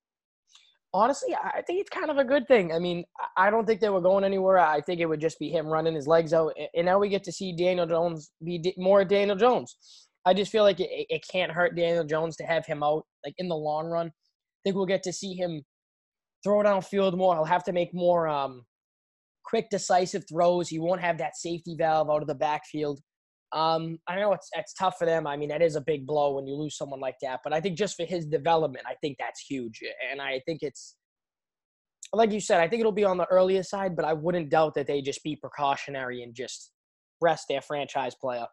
Honestly, 0.94 1.36
I 1.36 1.62
think 1.68 1.81
it's 1.81 1.90
kind 1.90 2.10
of 2.10 2.18
a 2.18 2.24
good 2.24 2.48
thing. 2.48 2.72
I 2.72 2.80
mean, 2.80 3.04
I 3.36 3.50
don't 3.50 3.66
think 3.66 3.81
they 3.81 3.90
were 3.90 4.00
going 4.00 4.24
anywhere. 4.24 4.60
I 4.60 4.80
think 4.80 5.01
it 5.01 5.07
would 5.07 5.19
just 5.19 5.38
be 5.40 5.50
him 5.50 5.68
running 5.68 5.95
his 5.95 6.07
legs 6.07 6.34
out, 6.34 6.54
and 6.75 6.86
now 6.86 7.00
we 7.00 7.10
get 7.10 7.24
to 7.24 7.31
see 7.31 7.51
Daniel 7.51 7.88
Jones 7.88 8.31
be 8.44 8.74
more 8.78 9.04
Daniel 9.04 9.36
Jones. 9.36 9.75
I 10.25 10.34
just 10.34 10.51
feel 10.51 10.63
like 10.63 10.80
it, 10.80 10.90
it 11.10 11.25
can't 11.30 11.51
hurt 11.51 11.75
Daniel 11.75 12.06
Jones 12.06 12.38
to 12.38 12.44
have 12.44 12.66
him 12.66 12.84
out, 12.84 13.06
like 13.25 13.34
in 13.40 13.50
the 13.50 13.56
long 13.56 13.88
run. 13.88 14.07
I 14.07 14.60
think 14.63 14.75
we'll 14.75 14.86
get 14.86 15.04
to 15.04 15.12
see 15.12 15.34
him 15.34 15.63
throw 16.44 16.62
downfield 16.62 17.18
more. 17.18 17.36
He'll 17.36 17.44
have 17.44 17.63
to 17.66 17.74
make 17.74 17.94
more 17.94 18.28
um, 18.28 18.63
quick, 19.44 19.69
decisive 19.69 20.24
throws. 20.30 20.69
He 20.69 20.80
won't 20.80 21.01
have 21.01 21.18
that 21.18 21.38
safety 21.38 21.75
valve 21.78 22.10
out 22.10 22.22
of 22.22 22.28
the 22.28 22.36
backfield. 22.36 23.00
Um, 23.51 24.00
I 24.07 24.16
know 24.16 24.34
it's 24.34 24.50
it's 24.56 24.74
tough 24.74 24.98
for 24.98 25.06
them. 25.06 25.28
I 25.28 25.38
mean, 25.38 25.50
that 25.50 25.62
is 25.62 25.75
a 25.75 25.81
big 25.81 26.07
blow 26.07 26.36
when 26.36 26.48
you 26.48 26.56
lose 26.56 26.75
someone 26.75 27.00
like 27.00 27.18
that. 27.22 27.42
But 27.44 27.54
I 27.54 27.62
think 27.62 27.78
just 27.78 27.95
for 27.95 28.06
his 28.06 28.25
development, 28.25 28.86
I 28.88 28.95
think 29.01 29.18
that's 29.19 29.42
huge. 29.42 29.81
And 30.12 30.19
I 30.19 30.42
think 30.45 30.63
it's 30.63 30.95
like 32.14 32.31
you 32.31 32.40
said. 32.40 32.59
I 32.59 32.68
think 32.68 32.80
it'll 32.80 32.92
be 32.92 33.04
on 33.04 33.18
the 33.18 33.26
earlier 33.26 33.64
side, 33.64 33.95
but 33.95 34.06
I 34.06 34.14
wouldn't 34.14 34.50
doubt 34.50 34.73
that 34.76 34.88
they 34.88 35.02
just 35.02 35.23
be 35.23 35.35
precautionary 35.35 36.23
and 36.23 36.33
just 36.33 36.71
rest 37.21 37.45
their 37.47 37.62
franchise 37.62 38.16
player. 38.16 38.47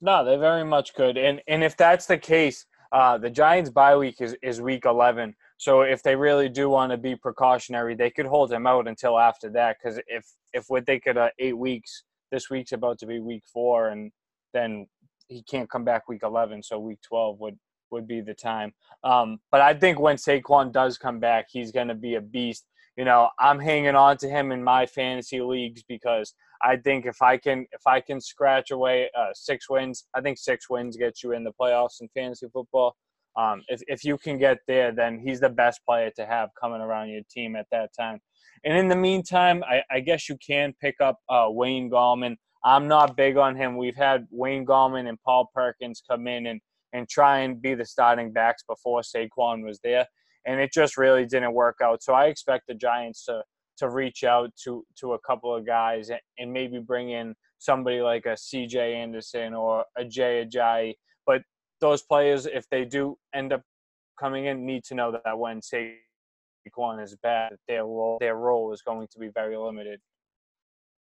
No, 0.00 0.24
they 0.24 0.36
very 0.36 0.64
much 0.64 0.94
could. 0.94 1.16
And 1.16 1.40
and 1.46 1.62
if 1.62 1.76
that's 1.76 2.06
the 2.06 2.18
case, 2.18 2.66
uh, 2.92 3.18
the 3.18 3.30
Giants' 3.30 3.70
bye 3.70 3.96
week 3.96 4.20
is, 4.20 4.36
is 4.42 4.60
week 4.60 4.84
11. 4.84 5.34
So 5.60 5.82
if 5.82 6.02
they 6.02 6.16
really 6.16 6.48
do 6.48 6.70
want 6.70 6.90
to 6.90 6.96
be 6.96 7.14
precautionary, 7.14 7.94
they 7.94 8.08
could 8.08 8.24
hold 8.24 8.50
him 8.50 8.66
out 8.66 8.88
until 8.88 9.18
after 9.18 9.50
that. 9.50 9.76
Because 9.76 10.00
if 10.06 10.24
if 10.54 10.64
what 10.68 10.86
they 10.86 10.98
could 10.98 11.18
uh, 11.18 11.28
eight 11.38 11.58
weeks, 11.58 12.04
this 12.32 12.48
week's 12.48 12.72
about 12.72 12.98
to 13.00 13.06
be 13.06 13.20
week 13.20 13.42
four, 13.52 13.90
and 13.90 14.10
then 14.54 14.86
he 15.28 15.42
can't 15.42 15.68
come 15.68 15.84
back 15.84 16.08
week 16.08 16.22
11. 16.22 16.62
So 16.62 16.78
week 16.78 17.00
12 17.06 17.40
would 17.40 17.58
would 17.90 18.08
be 18.08 18.22
the 18.22 18.32
time. 18.32 18.72
Um, 19.04 19.38
but 19.50 19.60
I 19.60 19.74
think 19.74 20.00
when 20.00 20.16
Saquon 20.16 20.72
does 20.72 20.96
come 20.96 21.20
back, 21.20 21.48
he's 21.50 21.72
going 21.72 21.88
to 21.88 21.94
be 21.94 22.14
a 22.14 22.22
beast. 22.22 22.64
You 22.96 23.04
know, 23.04 23.28
I'm 23.38 23.60
hanging 23.60 23.96
on 23.96 24.16
to 24.18 24.30
him 24.30 24.52
in 24.52 24.64
my 24.64 24.86
fantasy 24.86 25.42
leagues 25.42 25.82
because 25.86 26.32
I 26.62 26.76
think 26.76 27.04
if 27.04 27.20
I 27.20 27.36
can 27.36 27.66
if 27.72 27.86
I 27.86 28.00
can 28.00 28.22
scratch 28.22 28.70
away 28.70 29.10
uh, 29.14 29.34
six 29.34 29.68
wins, 29.68 30.06
I 30.14 30.22
think 30.22 30.38
six 30.38 30.70
wins 30.70 30.96
gets 30.96 31.22
you 31.22 31.32
in 31.32 31.44
the 31.44 31.52
playoffs 31.52 32.00
in 32.00 32.08
fantasy 32.14 32.46
football. 32.50 32.96
Um, 33.36 33.62
if 33.68 33.80
if 33.86 34.04
you 34.04 34.18
can 34.18 34.38
get 34.38 34.58
there, 34.66 34.92
then 34.92 35.20
he's 35.20 35.40
the 35.40 35.48
best 35.48 35.80
player 35.86 36.10
to 36.16 36.26
have 36.26 36.50
coming 36.60 36.80
around 36.80 37.08
your 37.08 37.22
team 37.30 37.56
at 37.56 37.66
that 37.70 37.90
time. 37.98 38.20
And 38.64 38.76
in 38.76 38.88
the 38.88 38.96
meantime, 38.96 39.62
I, 39.64 39.82
I 39.90 40.00
guess 40.00 40.28
you 40.28 40.36
can 40.44 40.74
pick 40.80 40.96
up 41.00 41.18
uh, 41.28 41.46
Wayne 41.48 41.90
Gallman. 41.90 42.36
I'm 42.64 42.88
not 42.88 43.16
big 43.16 43.36
on 43.36 43.56
him. 43.56 43.76
We've 43.76 43.96
had 43.96 44.26
Wayne 44.30 44.66
Gallman 44.66 45.08
and 45.08 45.18
Paul 45.22 45.50
Perkins 45.54 46.02
come 46.08 46.26
in 46.26 46.46
and 46.46 46.60
and 46.92 47.08
try 47.08 47.40
and 47.40 47.62
be 47.62 47.74
the 47.74 47.84
starting 47.84 48.32
backs 48.32 48.64
before 48.68 49.02
Saquon 49.02 49.64
was 49.64 49.78
there, 49.84 50.06
and 50.46 50.60
it 50.60 50.72
just 50.72 50.96
really 50.96 51.24
didn't 51.24 51.54
work 51.54 51.76
out. 51.82 52.02
So 52.02 52.14
I 52.14 52.26
expect 52.26 52.64
the 52.66 52.74
Giants 52.74 53.24
to 53.26 53.42
to 53.78 53.88
reach 53.88 54.24
out 54.24 54.50
to 54.64 54.84
to 54.98 55.14
a 55.14 55.18
couple 55.20 55.54
of 55.54 55.66
guys 55.66 56.10
and, 56.10 56.20
and 56.38 56.52
maybe 56.52 56.78
bring 56.78 57.10
in 57.10 57.34
somebody 57.58 58.00
like 58.00 58.26
a 58.26 58.30
CJ 58.34 58.76
Anderson 58.76 59.54
or 59.54 59.84
a 59.96 60.04
Jay 60.04 60.44
Ajayi. 60.44 60.94
But 61.80 61.88
those 61.88 62.02
players, 62.02 62.46
if 62.46 62.68
they 62.70 62.84
do 62.84 63.16
end 63.34 63.52
up 63.52 63.62
coming 64.18 64.46
in, 64.46 64.66
need 64.66 64.84
to 64.84 64.94
know 64.94 65.12
that 65.24 65.38
when 65.38 65.60
Saquon 65.60 67.02
is 67.02 67.16
bad, 67.22 67.52
their 67.68 67.84
role 67.84 68.18
their 68.20 68.36
role 68.36 68.72
is 68.72 68.82
going 68.82 69.08
to 69.12 69.18
be 69.18 69.28
very 69.28 69.56
limited. 69.56 70.00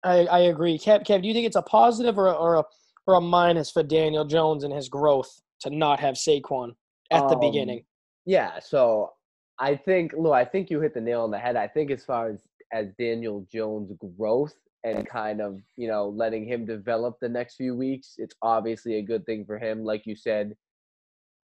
I, 0.04 0.26
I 0.26 0.40
agree. 0.42 0.78
Kev, 0.78 1.06
Kev, 1.06 1.22
do 1.22 1.28
you 1.28 1.34
think 1.34 1.48
it's 1.48 1.56
a 1.56 1.62
positive 1.62 2.18
or 2.18 2.28
a, 2.28 2.34
or 2.34 2.56
a 2.56 2.64
or 3.08 3.16
a 3.16 3.22
minus 3.22 3.72
for 3.72 3.84
Daniel 3.84 4.26
Jones 4.26 4.64
and 4.64 4.74
his 4.74 4.90
growth 4.90 5.42
to 5.62 5.70
not 5.70 6.00
have 6.00 6.16
Saquon 6.16 6.72
at 7.12 7.28
the 7.28 7.36
um, 7.36 7.40
beginning? 7.40 7.84
Yeah, 8.26 8.60
so 8.60 9.12
I 9.60 9.76
think, 9.76 10.14
Lou, 10.14 10.32
I 10.32 10.46
think 10.46 10.70
you 10.70 10.80
hit 10.80 10.94
the 10.94 11.02
nail 11.02 11.22
on 11.22 11.32
the 11.32 11.40
head. 11.40 11.56
I 11.58 11.68
think 11.68 11.92
as 11.92 12.04
far 12.04 12.30
as 12.30 12.42
as 12.72 12.88
Daniel 12.98 13.46
Jones' 13.52 13.92
growth 14.18 14.56
and 14.84 15.08
kind 15.08 15.42
of 15.42 15.60
you 15.78 15.88
know 15.88 16.10
letting 16.10 16.46
him 16.46 16.66
develop 16.66 17.16
the 17.22 17.30
next 17.30 17.56
few 17.56 17.76
weeks, 17.76 18.16
it's 18.18 18.36
obviously 18.42 18.96
a 18.96 19.02
good 19.02 19.26
thing 19.26 19.46
for 19.46 19.58
him. 19.58 19.84
Like 19.84 20.06
you 20.06 20.16
said, 20.16 20.54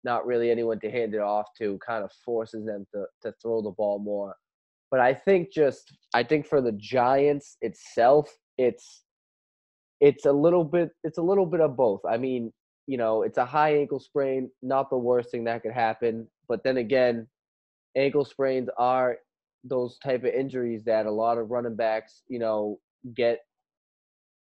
not 0.04 0.26
really 0.26 0.50
anyone 0.50 0.80
to 0.80 0.92
hand 0.92 1.14
it 1.14 1.22
off 1.22 1.48
to, 1.60 1.80
kind 1.86 2.04
of 2.04 2.12
forces 2.26 2.66
them 2.66 2.86
to 2.94 3.06
to 3.24 3.34
throw 3.42 3.62
the 3.62 3.72
ball 3.72 4.00
more. 4.00 4.36
But 4.90 5.00
I 5.02 5.14
think 5.14 5.52
just 5.52 5.96
I 6.14 6.24
think 6.24 6.48
for 6.48 6.62
the 6.62 6.72
Giants 6.74 7.58
itself, 7.62 8.30
it's 8.58 9.04
it's 10.00 10.26
a 10.26 10.32
little 10.32 10.64
bit 10.64 10.90
it's 11.04 11.18
a 11.18 11.24
little 11.24 11.46
bit 11.46 11.62
of 11.62 11.76
both. 11.76 12.02
I 12.10 12.18
mean, 12.18 12.52
you 12.88 12.98
know, 12.98 13.24
it's 13.24 13.38
a 13.38 13.46
high 13.46 13.76
ankle 13.76 14.00
sprain, 14.00 14.50
not 14.62 14.90
the 14.90 14.98
worst 14.98 15.32
thing 15.32 15.44
that 15.46 15.62
could 15.62 15.74
happen. 15.74 16.28
But 16.48 16.64
then 16.64 16.78
again, 16.78 17.28
ankle 17.96 18.26
sprains 18.26 18.70
are 18.78 19.18
those 19.64 19.98
type 20.00 20.24
of 20.24 20.34
injuries 20.34 20.84
that 20.86 21.06
a 21.06 21.12
lot 21.12 21.38
of 21.38 21.52
running 21.52 21.76
backs, 21.76 22.22
you 22.30 22.40
know, 22.40 22.80
get 23.16 23.40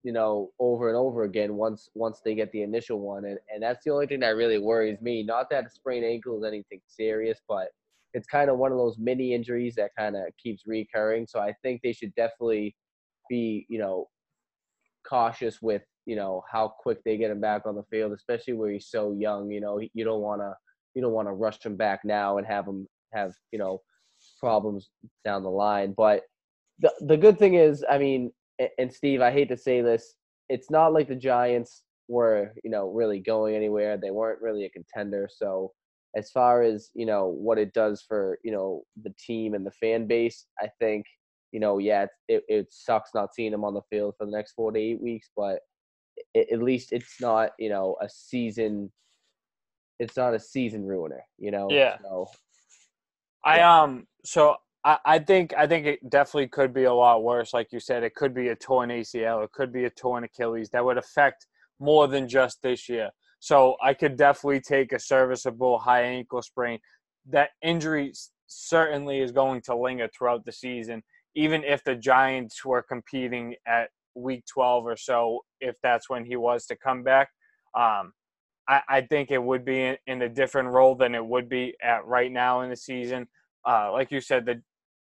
you 0.04 0.12
know 0.12 0.52
over 0.60 0.88
and 0.88 0.98
over 0.98 1.24
again 1.24 1.56
once 1.56 1.90
once 1.96 2.22
they 2.24 2.36
get 2.36 2.52
the 2.52 2.62
initial 2.62 3.00
one 3.00 3.26
and, 3.26 3.40
and 3.54 3.62
that's 3.62 3.84
the 3.84 3.92
only 3.92 4.06
thing 4.06 4.20
that 4.20 4.36
really 4.36 4.60
worries 4.60 5.02
me 5.02 5.24
not 5.24 5.50
that 5.50 5.66
a 5.66 5.70
sprained 5.70 6.06
ankle 6.06 6.38
is 6.38 6.48
anything 6.48 6.80
serious 6.88 7.40
but 7.48 7.68
it's 8.14 8.28
kind 8.28 8.50
of 8.50 8.58
one 8.58 8.72
of 8.72 8.78
those 8.78 8.98
mini 8.98 9.34
injuries 9.34 9.76
that 9.76 9.92
kind 9.98 10.16
of 10.16 10.24
keeps 10.42 10.64
recurring 10.68 11.26
so 11.28 11.40
i 11.40 11.54
think 11.64 11.82
they 11.82 11.92
should 11.92 12.14
definitely 12.16 12.76
be 13.30 13.66
you 13.68 13.80
know 13.80 14.08
cautious 15.08 15.62
with 15.62 15.82
you 16.06 16.16
know 16.16 16.44
how 16.52 16.68
quick 16.68 17.00
they 17.04 17.18
get 17.18 17.32
him 17.32 17.42
back 17.42 17.64
on 17.66 17.76
the 17.76 17.84
field 17.90 18.12
especially 18.12 18.54
where 18.54 18.72
he's 18.72 18.88
so 18.88 19.12
young 19.12 19.50
you 19.50 19.60
know 19.60 19.80
you 19.94 20.06
don't 20.06 20.22
want 20.22 20.40
to 20.40 20.54
you 20.94 21.02
don't 21.02 21.14
want 21.14 21.28
to 21.28 21.34
rush 21.34 21.64
him 21.64 21.76
back 21.76 22.02
now 22.06 22.38
and 22.38 22.46
have 22.46 22.66
him 22.68 22.88
have 23.12 23.34
you 23.52 23.60
know 23.60 23.82
problems 24.40 24.90
down 25.24 25.44
the 25.44 25.50
line. 25.50 25.94
But 25.96 26.24
the 26.80 26.94
the 27.02 27.18
good 27.18 27.38
thing 27.38 27.56
is, 27.56 27.84
I 27.90 27.98
mean, 27.98 28.32
and 28.78 28.92
Steve, 28.92 29.22
I 29.22 29.32
hate 29.32 29.50
to 29.50 29.58
say 29.58 29.82
this, 29.82 30.16
it's 30.50 30.70
not 30.70 30.94
like 30.94 31.08
the 31.08 31.16
Giants 31.16 31.84
were 32.08 32.54
you 32.64 32.70
know 32.70 32.90
really 32.90 33.20
going 33.20 33.56
anywhere. 33.56 33.98
They 33.98 34.12
weren't 34.12 34.42
really 34.42 34.66
a 34.66 34.70
contender. 34.70 35.30
So 35.32 35.72
as 36.16 36.32
far 36.32 36.62
as 36.62 36.90
you 36.94 37.06
know 37.06 37.28
what 37.28 37.58
it 37.58 37.74
does 37.74 38.04
for 38.08 38.40
you 38.44 38.52
know 38.52 38.84
the 39.04 39.14
team 39.20 39.54
and 39.54 39.66
the 39.66 39.72
fan 39.72 40.08
base, 40.08 40.46
I 40.60 40.70
think 40.80 41.06
you 41.52 41.60
know 41.60 41.78
yeah 41.78 42.08
it 42.28 42.44
it 42.48 42.68
sucks 42.72 43.12
not 43.14 43.34
seeing 43.34 43.52
them 43.52 43.64
on 43.64 43.74
the 43.74 43.82
field 43.90 44.16
for 44.18 44.26
the 44.26 44.32
next 44.32 44.54
four 44.54 44.72
to 44.72 44.80
eight 44.80 45.02
weeks, 45.02 45.30
but 45.36 45.60
it, 46.34 46.50
at 46.52 46.62
least 46.62 46.92
it's 46.92 47.20
not 47.22 47.52
you 47.60 47.70
know 47.70 47.96
a 48.02 48.10
season 48.10 48.92
it's 50.00 50.18
not 50.18 50.34
a 50.34 50.40
season 50.40 50.86
ruiner, 50.86 51.24
you 51.38 51.52
know. 51.52 51.70
Yeah. 51.70 51.98
So 52.02 52.28
I 53.44 53.62
um 53.62 54.08
so 54.24 54.58
I, 54.86 54.98
I 55.06 55.20
think 55.20 55.54
I 55.58 55.68
think 55.68 55.88
it 55.88 56.10
definitely 56.10 56.48
could 56.48 56.74
be 56.74 56.84
a 56.84 56.94
lot 56.94 57.24
worse. 57.24 57.54
Like 57.54 57.74
you 57.74 57.80
said, 57.80 58.04
it 58.04 58.16
could 58.16 58.34
be 58.34 58.50
a 58.50 58.56
torn 58.56 58.90
ACL, 58.90 59.44
it 59.44 59.52
could 59.52 59.74
be 59.74 59.86
a 59.86 59.90
torn 59.90 60.24
Achilles 60.24 60.70
that 60.70 60.86
would 60.86 60.98
affect 60.98 61.48
more 61.80 62.08
than 62.08 62.30
just 62.30 62.62
this 62.62 62.88
year. 62.88 63.10
So 63.40 63.76
I 63.84 63.94
could 63.94 64.16
definitely 64.16 64.62
take 64.62 64.94
a 64.94 65.00
serviceable 65.00 65.80
high 65.80 66.04
ankle 66.04 66.42
sprain. 66.42 66.80
That 67.30 67.50
injury 67.62 68.14
certainly 68.48 69.20
is 69.20 69.32
going 69.32 69.62
to 69.62 69.76
linger 69.76 70.08
throughout 70.08 70.46
the 70.46 70.52
season, 70.52 71.04
even 71.36 71.64
if 71.64 71.84
the 71.84 71.96
Giants 71.96 72.64
were 72.64 72.82
competing 72.82 73.56
at 73.68 73.90
week 74.16 74.46
12 74.52 74.86
or 74.86 74.96
so, 74.96 75.42
if 75.60 75.76
that's 75.84 76.10
when 76.10 76.24
he 76.26 76.36
was 76.38 76.66
to 76.68 76.76
come 76.76 77.04
back. 77.04 77.30
Um, 77.76 78.14
I, 78.68 78.82
I 78.88 79.02
think 79.02 79.32
it 79.32 79.44
would 79.44 79.66
be 79.66 79.82
in, 79.82 79.98
in, 80.08 80.22
a 80.22 80.30
different 80.30 80.70
role 80.70 80.96
than 80.96 81.14
it 81.14 81.26
would 81.26 81.50
be 81.50 81.76
at 81.84 82.06
right 82.06 82.32
now 82.32 82.62
in 82.62 82.70
the 82.70 82.78
season. 82.78 83.28
Uh, 83.68 83.92
like 83.92 84.12
you 84.12 84.22
said, 84.22 84.46
the 84.46 84.62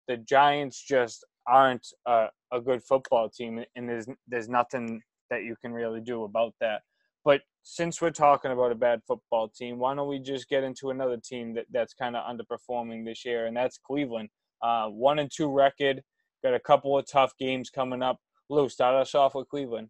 the 0.09 0.17
Giants 0.17 0.83
just 0.83 1.25
aren't 1.47 1.87
a, 2.07 2.27
a 2.53 2.61
good 2.61 2.83
football 2.83 3.29
team, 3.29 3.65
and 3.77 3.89
there's 3.89 4.07
there's 4.29 4.49
nothing 4.49 5.03
that 5.31 5.45
you 5.45 5.57
can 5.61 5.73
really 5.73 6.01
do 6.01 6.25
about 6.25 6.55
that. 6.61 6.83
But 7.25 7.43
since 7.63 8.01
we're 8.01 8.11
talking 8.11 8.51
about 8.51 8.73
a 8.73 8.77
bad 8.77 9.01
football 9.07 9.49
team, 9.49 9.79
why 9.79 9.95
don't 9.95 10.09
we 10.09 10.19
just 10.19 10.49
get 10.49 10.65
into 10.65 10.91
another 10.91 11.17
team 11.17 11.55
that, 11.55 11.67
that's 11.71 11.95
kind 11.95 12.17
of 12.17 12.25
underperforming 12.25 13.05
this 13.05 13.25
year, 13.25 13.47
and 13.47 13.57
that's 13.57 13.79
Cleveland. 13.79 14.29
Uh, 14.63 14.87
one 14.89 15.19
and 15.19 15.31
two 15.35 15.51
record, 15.51 16.03
got 16.43 16.55
a 16.55 16.61
couple 16.61 16.97
of 16.99 17.07
tough 17.07 17.33
games 17.39 17.71
coming 17.71 18.03
up. 18.03 18.19
Lou, 18.51 18.69
start 18.69 18.95
us 18.95 19.15
off 19.15 19.35
with 19.35 19.49
Cleveland. 19.49 19.89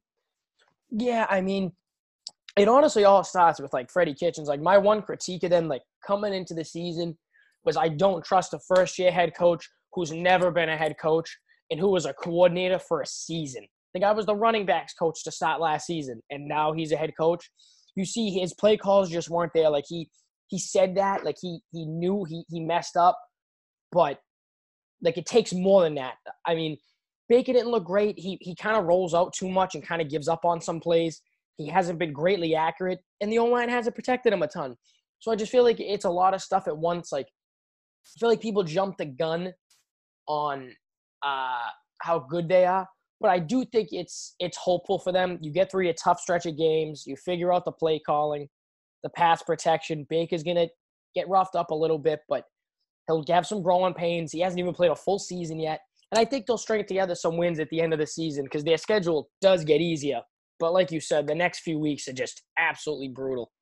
Yeah, 0.90 1.26
I 1.28 1.40
mean, 1.40 1.73
it 2.57 2.69
honestly 2.69 3.04
all 3.04 3.25
starts 3.25 3.61
with 3.61 3.73
like 3.73 3.90
Freddie 3.90 4.14
Kitchens. 4.14 4.49
Like 4.49 4.61
my 4.61 4.76
one 4.78 5.02
critique 5.02 5.42
of 5.42 5.50
them, 5.50 5.69
like 5.69 5.83
coming 6.07 6.35
into 6.35 6.54
the 6.54 6.64
season, 6.64 7.16
was 7.64 7.76
I 7.76 7.88
don't 7.88 8.25
trust 8.25 8.54
a 8.54 8.59
first 8.59 8.99
year 8.99 9.11
head 9.11 9.35
coach 9.35 9.69
who's 9.95 10.13
never 10.13 10.51
been 10.51 10.69
a 10.69 10.77
head 10.77 10.97
coach 11.01 11.37
and 11.71 11.81
who 11.81 11.91
was 11.91 12.07
a 12.07 12.15
coordinator 12.15 12.79
for 12.79 13.01
a 13.01 13.07
season. 13.07 13.67
The 13.95 14.01
guy 14.01 14.13
was 14.13 14.27
the 14.27 14.37
running 14.37 14.67
backs 14.67 14.95
coach 14.95 15.23
to 15.25 15.31
start 15.31 15.61
last 15.61 15.87
season, 15.87 16.21
and 16.31 16.49
now 16.49 16.73
he's 16.73 16.93
a 16.93 16.97
head 16.97 17.13
coach. 17.19 17.51
You 17.95 18.05
see, 18.05 18.31
his 18.31 18.55
play 18.55 18.77
calls 18.77 19.11
just 19.11 19.31
weren't 19.31 19.53
there. 19.55 19.71
Like 19.71 19.85
he 19.87 20.09
he 20.49 20.59
said 20.59 20.95
that, 20.97 21.25
like 21.25 21.37
he 21.41 21.61
he 21.73 21.87
knew 21.87 22.25
he 22.25 22.45
he 22.49 22.61
messed 22.61 22.97
up, 22.97 23.19
but 23.91 24.19
like 25.03 25.19
it 25.19 25.27
takes 25.27 25.53
more 25.53 25.83
than 25.83 25.95
that. 25.97 26.15
I 26.47 26.55
mean, 26.55 26.77
Baker 27.29 27.53
didn't 27.53 27.71
look 27.71 27.85
great. 27.85 28.19
He 28.19 28.39
he 28.41 28.55
kind 28.55 28.77
of 28.77 28.85
rolls 28.85 29.15
out 29.15 29.35
too 29.35 29.49
much 29.49 29.75
and 29.75 29.87
kind 29.87 30.01
of 30.01 30.09
gives 30.09 30.29
up 30.29 30.45
on 30.45 30.61
some 30.61 30.81
plays. 30.81 31.21
He 31.59 31.69
hasn't 31.69 31.99
been 31.99 32.13
greatly 32.13 32.55
accurate, 32.55 33.01
and 33.21 33.31
the 33.31 33.39
O 33.39 33.45
line 33.45 33.69
hasn't 33.69 33.95
protected 33.95 34.33
him 34.33 34.43
a 34.43 34.49
ton. 34.49 34.77
So 35.19 35.31
I 35.31 35.37
just 35.37 35.53
feel 35.53 35.65
like 35.65 35.81
it's 35.81 36.05
a 36.05 36.11
lot 36.11 36.35
of 36.35 36.43
stuff 36.43 36.67
at 36.67 36.77
once. 36.77 37.13
Like 37.13 37.27
I 37.27 38.19
feel 38.19 38.29
like 38.29 38.41
people 38.41 38.65
jump 38.65 38.97
the 38.97 39.07
gun 39.07 39.53
on 40.33 40.75
uh, 41.23 41.69
how 42.01 42.19
good 42.19 42.49
they 42.49 42.65
are, 42.65 42.89
but 43.21 43.31
I 43.31 43.39
do 43.39 43.65
think 43.67 43.89
it's 43.93 44.35
it's 44.39 44.57
hopeful 44.57 44.99
for 44.99 45.12
them. 45.12 45.39
You 45.43 45.53
get 45.53 45.71
through 45.71 45.89
a 45.89 45.95
tough 45.95 46.21
stretch 46.21 46.47
of 46.47 46.57
games. 46.57 47.05
You 47.07 47.17
figure 47.17 47.53
out 47.53 47.65
the 47.65 47.73
play 47.73 48.01
calling, 48.05 48.49
the 49.03 49.11
pass 49.11 49.43
protection. 49.43 50.07
Baker's 50.09 50.43
gonna 50.43 50.69
get 51.15 51.29
roughed 51.29 51.55
up 51.55 51.71
a 51.71 51.75
little 51.75 51.99
bit, 51.99 52.21
but 52.29 52.45
he'll 53.07 53.25
have 53.29 53.47
some 53.47 53.62
growing 53.62 53.95
pains. 53.95 54.33
He 54.33 54.41
hasn't 54.41 54.59
even 54.59 54.73
played 54.73 54.91
a 54.91 54.97
full 54.97 55.19
season 55.19 55.61
yet, 55.61 55.81
and 56.11 56.19
I 56.19 56.25
think 56.25 56.47
they'll 56.47 56.59
string 56.59 56.85
together 56.87 57.15
some 57.15 57.37
wins 57.37 57.61
at 57.61 57.69
the 57.69 57.81
end 57.81 57.93
of 57.93 57.99
the 57.99 58.07
season 58.07 58.45
because 58.45 58.65
their 58.65 58.79
schedule 58.79 59.29
does 59.43 59.65
get 59.65 59.81
easier. 59.83 60.23
But 60.59 60.73
like 60.73 60.91
you 60.91 61.01
said, 61.01 61.27
the 61.27 61.35
next 61.35 61.61
few 61.61 61.79
weeks 61.79 62.09
are 62.09 62.12
just 62.12 62.43
absolutely 62.59 63.09
brutal. 63.09 63.53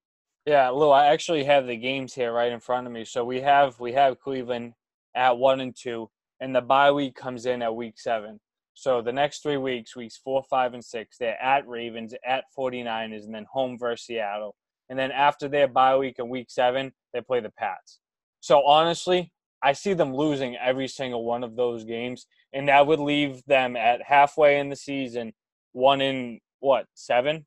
Yeah, 0.47 0.69
Lou, 0.71 0.91
I 0.91 1.07
actually 1.07 1.45
have 1.45 1.67
the 1.67 1.77
games 1.77 2.15
here 2.15 2.33
right 2.33 2.53
in 2.53 2.61
front 2.61 2.87
of 2.87 2.93
me. 2.93 3.05
So 3.05 3.25
we 3.25 3.41
have 3.41 3.79
we 3.81 3.93
have 3.93 4.21
Cleveland 4.21 4.75
at 5.17 5.37
one 5.37 5.61
and 5.61 5.75
two, 5.77 6.09
and 6.41 6.55
the 6.55 6.61
bye 6.61 6.91
week 6.91 7.15
comes 7.15 7.47
in 7.47 7.63
at 7.63 7.75
week 7.75 7.95
seven. 7.99 8.41
So 8.75 9.03
the 9.03 9.13
next 9.13 9.43
three 9.43 9.57
weeks, 9.57 9.95
weeks 9.95 10.19
four, 10.23 10.43
five, 10.49 10.75
and 10.75 10.85
six, 10.85 11.19
they're 11.19 11.41
at 11.43 11.69
Ravens, 11.69 12.15
at 12.27 12.45
49ers, 12.57 13.25
and 13.25 13.35
then 13.35 13.47
home 13.51 13.79
versus 13.79 14.07
Seattle. 14.07 14.55
And 14.89 14.99
then 14.99 15.13
after 15.13 15.49
their 15.49 15.69
bye 15.69 15.97
week 15.97 16.17
in 16.19 16.29
week 16.29 16.51
seven, 16.51 16.93
they 17.13 17.21
play 17.21 17.41
the 17.41 17.51
Pats. 17.51 18.01
So 18.41 18.65
honestly, 18.65 19.33
I 19.63 19.75
see 19.75 19.93
them 19.93 20.15
losing 20.15 20.57
every 20.57 20.89
single 20.89 21.25
one 21.25 21.45
of 21.45 21.57
those 21.57 21.85
games, 21.85 22.27
and 22.53 22.69
that 22.69 22.87
would 22.87 23.01
leave 23.01 23.43
them 23.47 23.77
at 23.77 24.03
halfway 24.03 24.59
in 24.59 24.71
the 24.71 24.77
season, 24.77 25.35
one 25.73 26.01
in 26.01 26.41
what 26.61 26.87
seven? 26.95 27.47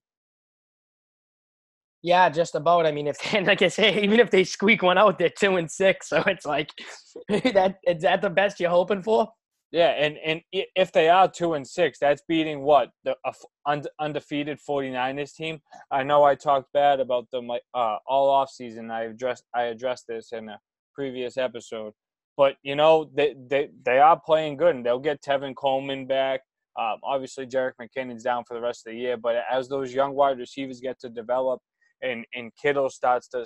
Yeah, 2.04 2.30
just 2.30 2.54
about. 2.54 2.86
I 2.86 2.92
mean, 2.92 3.08
if 3.08 3.18
like 3.48 3.62
I 3.62 3.70
say, 3.70 4.04
even 4.04 4.20
if 4.20 4.30
they 4.30 4.44
squeak 4.44 4.84
one 4.84 4.98
out, 4.98 5.18
they're 5.18 5.30
two 5.30 5.56
and 5.56 5.72
six. 5.72 6.10
So 6.10 6.22
it's 6.28 6.46
like 6.46 6.70
that. 7.30 7.78
Is 7.88 8.04
that 8.04 8.22
the 8.22 8.30
best 8.30 8.60
you're 8.60 8.70
hoping 8.70 9.02
for? 9.02 9.30
Yeah, 9.72 9.90
and 9.90 10.18
and 10.24 10.42
if 10.52 10.92
they 10.92 11.10
are 11.10 11.32
two 11.32 11.54
and 11.54 11.66
six, 11.66 11.98
that's 11.98 12.22
beating 12.28 12.62
what 12.62 12.90
the 13.06 13.16
undefeated 14.00 14.60
49ers 14.70 15.34
team. 15.34 15.62
I 15.90 16.04
know 16.04 16.24
I 16.24 16.36
talked 16.36 16.72
bad 16.74 17.00
about 17.00 17.32
them 17.32 17.48
like 17.48 17.64
uh, 17.74 17.98
all 18.06 18.30
off 18.30 18.52
season. 18.52 18.92
I 18.92 19.06
addressed 19.06 19.46
I 19.56 19.64
addressed 19.64 20.06
this 20.08 20.32
in 20.34 20.50
a 20.50 20.60
previous 20.94 21.38
episode, 21.38 21.94
but 22.38 22.58
you 22.62 22.76
know 22.76 23.10
they 23.16 23.34
they 23.50 23.70
they 23.84 23.98
are 23.98 24.20
playing 24.20 24.58
good, 24.58 24.76
and 24.76 24.86
they'll 24.86 25.00
get 25.00 25.24
Tevin 25.24 25.56
Coleman 25.56 26.06
back. 26.06 26.42
Um, 26.78 26.98
obviously, 27.04 27.48
Jerick 27.48 27.74
McKinnon's 27.82 28.24
down 28.24 28.44
for 28.46 28.56
the 28.56 28.62
rest 28.62 28.86
of 28.86 28.94
the 28.94 29.00
year, 29.00 29.16
but 29.16 29.38
as 29.50 29.70
those 29.70 29.94
young 29.94 30.14
wide 30.14 30.38
receivers 30.38 30.82
get 30.82 31.00
to 31.00 31.10
develop 31.10 31.62
and, 32.04 32.26
and 32.34 32.52
Kittle 32.62 32.90
starts 32.90 33.28
to 33.30 33.46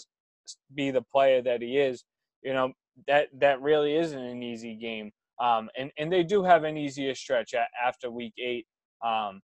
be 0.73 0.91
the 0.91 1.01
player 1.01 1.41
that 1.41 1.61
he 1.61 1.77
is, 1.77 2.03
you 2.43 2.53
know, 2.53 2.71
that, 3.07 3.27
that 3.39 3.61
really 3.61 3.95
isn't 3.95 4.19
an 4.19 4.43
easy 4.43 4.75
game. 4.75 5.11
Um, 5.39 5.69
and, 5.77 5.91
and 5.97 6.11
they 6.11 6.23
do 6.23 6.43
have 6.43 6.63
an 6.63 6.77
easier 6.77 7.13
stretch 7.13 7.53
after 7.85 8.09
week 8.09 8.33
eight. 8.43 8.65
Um, 9.05 9.41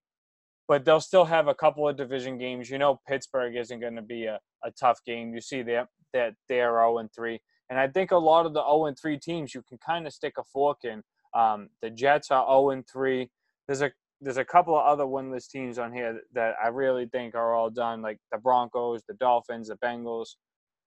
but 0.66 0.84
they'll 0.84 1.00
still 1.00 1.26
have 1.26 1.46
a 1.46 1.54
couple 1.54 1.88
of 1.88 1.96
division 1.96 2.38
games. 2.38 2.70
You 2.70 2.78
know, 2.78 3.00
Pittsburgh 3.06 3.54
isn't 3.54 3.80
going 3.80 3.96
to 3.96 4.02
be 4.02 4.24
a, 4.24 4.40
a 4.64 4.70
tough 4.72 4.98
game. 5.06 5.34
You 5.34 5.40
see 5.40 5.62
that, 5.62 5.88
that 6.14 6.34
they're 6.48 6.72
0 6.72 6.98
and 6.98 7.12
3. 7.14 7.38
And 7.70 7.78
I 7.78 7.86
think 7.88 8.10
a 8.10 8.16
lot 8.16 8.46
of 8.46 8.54
the 8.54 8.62
0 8.62 8.86
and 8.86 8.98
3 8.98 9.18
teams 9.18 9.54
you 9.54 9.62
can 9.68 9.78
kind 9.78 10.06
of 10.06 10.12
stick 10.12 10.34
a 10.38 10.42
fork 10.42 10.78
in. 10.84 11.02
Um, 11.34 11.68
the 11.82 11.90
Jets 11.90 12.30
are 12.30 12.46
0 12.46 12.70
and 12.70 12.86
3 12.88 13.28
there's 13.66 13.82
a 13.82 13.90
there's 14.24 14.38
a 14.38 14.44
couple 14.44 14.76
of 14.76 14.86
other 14.86 15.04
winless 15.04 15.48
teams 15.48 15.78
on 15.78 15.92
here 15.92 16.20
that 16.32 16.54
I 16.62 16.68
really 16.68 17.06
think 17.06 17.34
are 17.34 17.54
all 17.54 17.70
done, 17.70 18.00
like 18.00 18.18
the 18.32 18.38
Broncos, 18.38 19.02
the 19.06 19.14
Dolphins, 19.14 19.68
the 19.68 19.76
Bengals. 19.76 20.30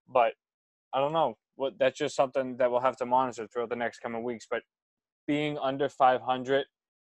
But 0.08 0.32
I 0.92 1.00
don't 1.00 1.12
know. 1.12 1.36
what 1.54 1.74
that's 1.78 1.98
just 1.98 2.16
something 2.16 2.56
that 2.56 2.70
we'll 2.70 2.80
have 2.80 2.96
to 2.96 3.06
monitor 3.06 3.46
throughout 3.46 3.70
the 3.70 3.76
next 3.76 4.00
coming 4.00 4.24
weeks. 4.24 4.46
But 4.50 4.62
being 5.26 5.56
under 5.58 5.88
500 5.88 6.64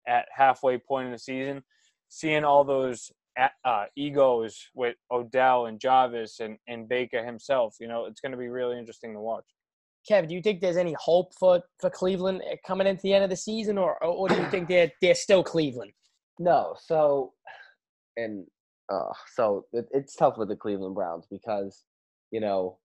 at 0.07 0.27
halfway 0.35 0.77
point 0.77 1.07
in 1.07 1.11
the 1.13 1.19
season, 1.19 1.63
seeing 2.09 2.43
all 2.43 2.63
those 2.63 3.11
uh, 3.65 3.85
egos 3.95 4.57
with 4.73 4.95
Odell 5.11 5.67
and 5.67 5.79
Jarvis 5.79 6.39
and, 6.39 6.57
and 6.67 6.89
Baker 6.89 7.23
himself, 7.23 7.75
you 7.79 7.87
know, 7.87 8.05
it's 8.05 8.19
going 8.19 8.31
to 8.31 8.37
be 8.37 8.49
really 8.49 8.77
interesting 8.77 9.13
to 9.13 9.19
watch. 9.19 9.45
Kev, 10.09 10.27
do 10.27 10.35
you 10.35 10.41
think 10.41 10.61
there's 10.61 10.77
any 10.77 10.95
hope 10.99 11.33
for, 11.37 11.61
for 11.79 11.89
Cleveland 11.89 12.41
eh, 12.49 12.55
coming 12.65 12.87
into 12.87 13.01
the 13.03 13.13
end 13.13 13.23
of 13.23 13.29
the 13.29 13.37
season, 13.37 13.77
or, 13.77 14.01
or 14.03 14.29
do 14.29 14.35
you 14.35 14.49
think 14.49 14.69
they're 14.69 14.91
they're 15.01 15.15
still 15.15 15.43
Cleveland? 15.43 15.91
No, 16.39 16.75
so 16.79 17.33
and 18.15 18.45
uh, 18.91 19.11
so 19.33 19.65
it, 19.73 19.87
it's 19.91 20.15
tough 20.15 20.37
with 20.37 20.49
the 20.49 20.55
Cleveland 20.55 20.95
Browns 20.95 21.25
because 21.29 21.83
you 22.31 22.39
know 22.39 22.77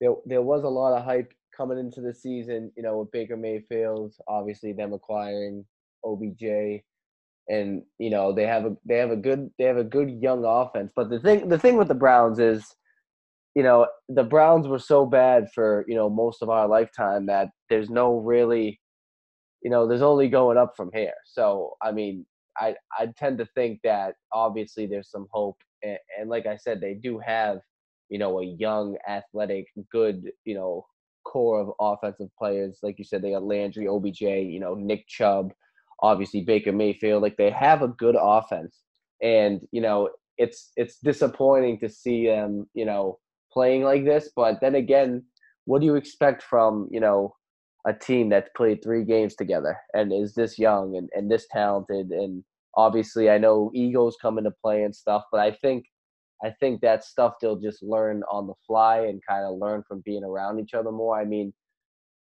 there 0.00 0.14
there 0.24 0.42
was 0.42 0.64
a 0.64 0.68
lot 0.68 0.96
of 0.96 1.04
hype 1.04 1.32
coming 1.56 1.78
into 1.78 2.00
the 2.00 2.14
season. 2.14 2.70
You 2.76 2.82
know, 2.82 2.98
with 2.98 3.12
Baker 3.12 3.36
Mayfield, 3.36 4.14
obviously 4.28 4.72
them 4.72 4.92
acquiring 4.92 5.64
OBJ, 6.04 6.82
and 7.48 7.82
you 7.98 8.10
know 8.10 8.32
they 8.32 8.46
have 8.46 8.66
a 8.66 8.76
they 8.84 8.98
have 8.98 9.10
a 9.10 9.16
good 9.16 9.50
they 9.58 9.64
have 9.64 9.78
a 9.78 9.84
good 9.84 10.10
young 10.22 10.44
offense. 10.44 10.92
But 10.94 11.10
the 11.10 11.20
thing 11.20 11.48
the 11.48 11.58
thing 11.58 11.76
with 11.76 11.88
the 11.88 11.94
Browns 11.94 12.38
is, 12.38 12.74
you 13.54 13.62
know, 13.62 13.86
the 14.08 14.24
Browns 14.24 14.68
were 14.68 14.78
so 14.78 15.06
bad 15.06 15.48
for 15.54 15.84
you 15.88 15.94
know 15.96 16.08
most 16.08 16.42
of 16.42 16.50
our 16.50 16.68
lifetime 16.68 17.26
that 17.26 17.48
there's 17.68 17.90
no 17.90 18.18
really, 18.18 18.80
you 19.62 19.70
know, 19.70 19.88
there's 19.88 20.02
only 20.02 20.28
going 20.28 20.58
up 20.58 20.74
from 20.76 20.90
here. 20.94 21.14
So 21.24 21.76
I 21.82 21.92
mean, 21.92 22.26
I 22.58 22.74
I 22.98 23.06
tend 23.16 23.38
to 23.38 23.46
think 23.54 23.80
that 23.84 24.14
obviously 24.32 24.86
there's 24.86 25.10
some 25.10 25.26
hope, 25.30 25.58
and, 25.82 25.98
and 26.18 26.30
like 26.30 26.46
I 26.46 26.56
said, 26.56 26.80
they 26.80 26.94
do 26.94 27.18
have 27.18 27.58
you 28.08 28.18
know 28.18 28.40
a 28.40 28.44
young, 28.44 28.96
athletic, 29.08 29.66
good 29.90 30.30
you 30.44 30.54
know 30.54 30.86
core 31.24 31.60
of 31.60 31.72
offensive 31.80 32.28
players. 32.38 32.78
Like 32.82 32.98
you 32.98 33.04
said, 33.04 33.22
they 33.22 33.32
got 33.32 33.42
Landry, 33.42 33.88
OBJ, 33.88 34.20
you 34.20 34.60
know 34.60 34.74
Nick 34.74 35.06
Chubb, 35.08 35.52
obviously 36.00 36.42
Baker 36.42 36.72
Mayfield. 36.72 37.22
Like 37.22 37.36
they 37.36 37.50
have 37.50 37.82
a 37.82 37.88
good 37.88 38.16
offense, 38.18 38.80
and 39.22 39.60
you 39.72 39.80
know 39.80 40.10
it's 40.38 40.72
it's 40.76 40.98
disappointing 40.98 41.78
to 41.80 41.88
see 41.88 42.26
them 42.26 42.68
you 42.74 42.84
know 42.84 43.18
playing 43.52 43.82
like 43.82 44.04
this. 44.04 44.30
But 44.34 44.60
then 44.60 44.74
again, 44.74 45.24
what 45.64 45.80
do 45.80 45.86
you 45.86 45.96
expect 45.96 46.42
from 46.42 46.88
you 46.90 47.00
know 47.00 47.34
a 47.86 47.92
team 47.92 48.28
that's 48.28 48.50
played 48.56 48.82
three 48.82 49.04
games 49.04 49.34
together 49.34 49.78
and 49.94 50.12
is 50.12 50.34
this 50.34 50.58
young 50.58 50.96
and, 50.96 51.08
and 51.14 51.30
this 51.30 51.46
talented 51.52 52.10
and 52.10 52.44
obviously 52.76 53.30
I 53.30 53.38
know 53.38 53.70
egos 53.74 54.16
come 54.20 54.38
into 54.38 54.52
play 54.62 54.82
and 54.82 54.94
stuff, 54.94 55.24
but 55.30 55.40
I 55.40 55.52
think 55.52 55.86
I 56.44 56.50
think 56.60 56.82
that 56.82 57.04
stuff 57.04 57.34
they'll 57.40 57.56
just 57.56 57.82
learn 57.82 58.22
on 58.30 58.46
the 58.46 58.54
fly 58.66 58.98
and 58.98 59.22
kind 59.26 59.44
of 59.44 59.58
learn 59.58 59.82
from 59.88 60.02
being 60.04 60.22
around 60.22 60.60
each 60.60 60.74
other 60.74 60.92
more. 60.92 61.18
I 61.18 61.24
mean, 61.24 61.54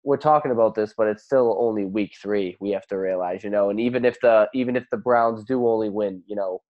we're 0.03 0.17
talking 0.17 0.50
about 0.50 0.75
this, 0.75 0.95
but 0.97 1.09
it's 1.09 1.25
still 1.25 1.57
only 1.61 1.85
week 1.85 2.12
three. 2.21 2.57
We 2.61 2.71
have 2.71 2.87
to 2.87 2.97
realize, 2.97 3.45
you 3.45 3.50
know, 3.50 3.69
and 3.69 3.79
even 3.79 4.05
if 4.05 4.19
the 4.23 4.49
even 4.55 4.77
if 4.77 4.85
the 4.91 4.97
Browns 4.97 5.45
do 5.45 5.67
only 5.67 5.91
win, 5.91 6.23
you 6.27 6.37
know, 6.37 6.62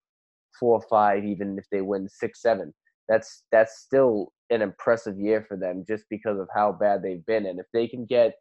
four 0.59 0.75
or 0.79 0.85
five, 0.91 1.25
even 1.25 1.59
if 1.59 1.67
they 1.71 1.81
win 1.81 2.09
six, 2.09 2.43
seven, 2.43 2.75
that's 3.09 3.45
that's 3.53 3.79
still 3.79 4.33
an 4.51 4.63
impressive 4.63 5.19
year 5.19 5.45
for 5.47 5.57
them 5.57 5.85
just 5.87 6.05
because 6.11 6.41
of 6.41 6.49
how 6.55 6.73
bad 6.73 7.03
they've 7.03 7.25
been. 7.27 7.47
And 7.47 7.61
if 7.61 7.67
they 7.73 7.87
can 7.87 8.07
get 8.07 8.33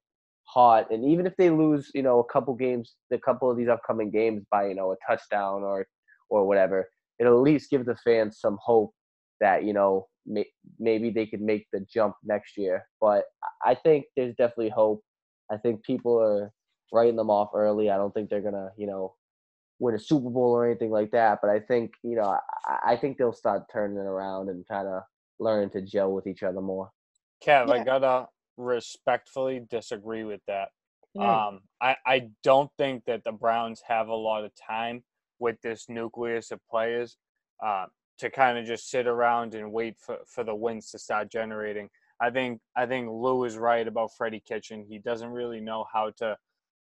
hot. 0.47 0.89
And 0.91 1.05
even 1.05 1.25
if 1.25 1.35
they 1.37 1.49
lose, 1.49 1.91
you 1.93 2.03
know, 2.03 2.19
a 2.19 2.23
couple 2.23 2.55
games, 2.55 2.95
a 3.11 3.17
couple 3.17 3.51
of 3.51 3.57
these 3.57 3.69
upcoming 3.69 4.09
games 4.09 4.43
by, 4.51 4.67
you 4.67 4.75
know, 4.75 4.91
a 4.91 4.95
touchdown 5.07 5.63
or 5.63 5.85
or 6.29 6.45
whatever, 6.47 6.89
it'll 7.19 7.37
at 7.37 7.43
least 7.43 7.69
give 7.69 7.85
the 7.85 7.95
fans 7.95 8.39
some 8.39 8.57
hope 8.61 8.93
that 9.39 9.63
you 9.63 9.73
know 9.73 10.07
may, 10.25 10.45
maybe 10.79 11.09
they 11.09 11.25
could 11.25 11.41
make 11.41 11.67
the 11.71 11.85
jump 11.91 12.15
next 12.23 12.57
year. 12.57 12.87
But 12.99 13.25
I 13.63 13.75
think 13.75 14.05
there's 14.15 14.35
definitely 14.35 14.69
hope. 14.69 15.03
I 15.51 15.57
think 15.57 15.83
people 15.83 16.19
are 16.19 16.51
writing 16.91 17.15
them 17.15 17.29
off 17.29 17.51
early. 17.53 17.89
I 17.89 17.97
don't 17.97 18.13
think 18.13 18.29
they're 18.29 18.41
gonna, 18.41 18.71
you 18.77 18.87
know, 18.87 19.15
win 19.79 19.95
a 19.95 19.99
Super 19.99 20.29
Bowl 20.29 20.51
or 20.51 20.65
anything 20.65 20.91
like 20.91 21.11
that. 21.11 21.39
But 21.41 21.51
I 21.51 21.59
think, 21.59 21.93
you 22.03 22.15
know, 22.15 22.37
I, 22.65 22.93
I 22.93 22.97
think 22.97 23.17
they'll 23.17 23.33
start 23.33 23.63
turning 23.71 23.97
it 23.97 24.01
around 24.07 24.49
and 24.49 24.67
kind 24.67 24.87
of 24.87 25.03
learn 25.39 25.69
to 25.71 25.81
gel 25.81 26.11
with 26.11 26.27
each 26.27 26.43
other 26.43 26.61
more. 26.61 26.89
Kev, 27.45 27.67
yeah. 27.67 27.73
I 27.73 27.83
gotta 27.83 28.27
respectfully 28.57 29.61
disagree 29.69 30.23
with 30.23 30.41
that. 30.47 30.69
Mm. 31.15 31.47
Um, 31.47 31.59
I, 31.81 31.95
I 32.05 32.29
don't 32.43 32.69
think 32.77 33.05
that 33.05 33.23
the 33.23 33.31
Browns 33.31 33.81
have 33.87 34.07
a 34.07 34.15
lot 34.15 34.43
of 34.43 34.51
time 34.55 35.03
with 35.39 35.61
this 35.61 35.85
nucleus 35.87 36.51
of 36.51 36.59
players 36.69 37.17
uh, 37.63 37.85
to 38.19 38.29
kind 38.29 38.57
of 38.57 38.65
just 38.65 38.89
sit 38.89 39.07
around 39.07 39.53
and 39.53 39.71
wait 39.71 39.95
for, 39.99 40.17
for 40.27 40.43
the 40.43 40.55
wins 40.55 40.91
to 40.91 40.99
start 40.99 41.31
generating. 41.31 41.89
I 42.19 42.31
think 42.31 42.61
I 42.75 42.87
think 42.87 43.09
Lou 43.09 43.43
is 43.43 43.57
right 43.57 43.87
about 43.87 44.11
Freddie 44.17 44.43
Kitchen. 44.45 44.85
He 44.89 44.97
doesn't 44.97 45.29
really 45.29 45.61
know 45.61 45.85
how 45.91 46.11
to 46.17 46.35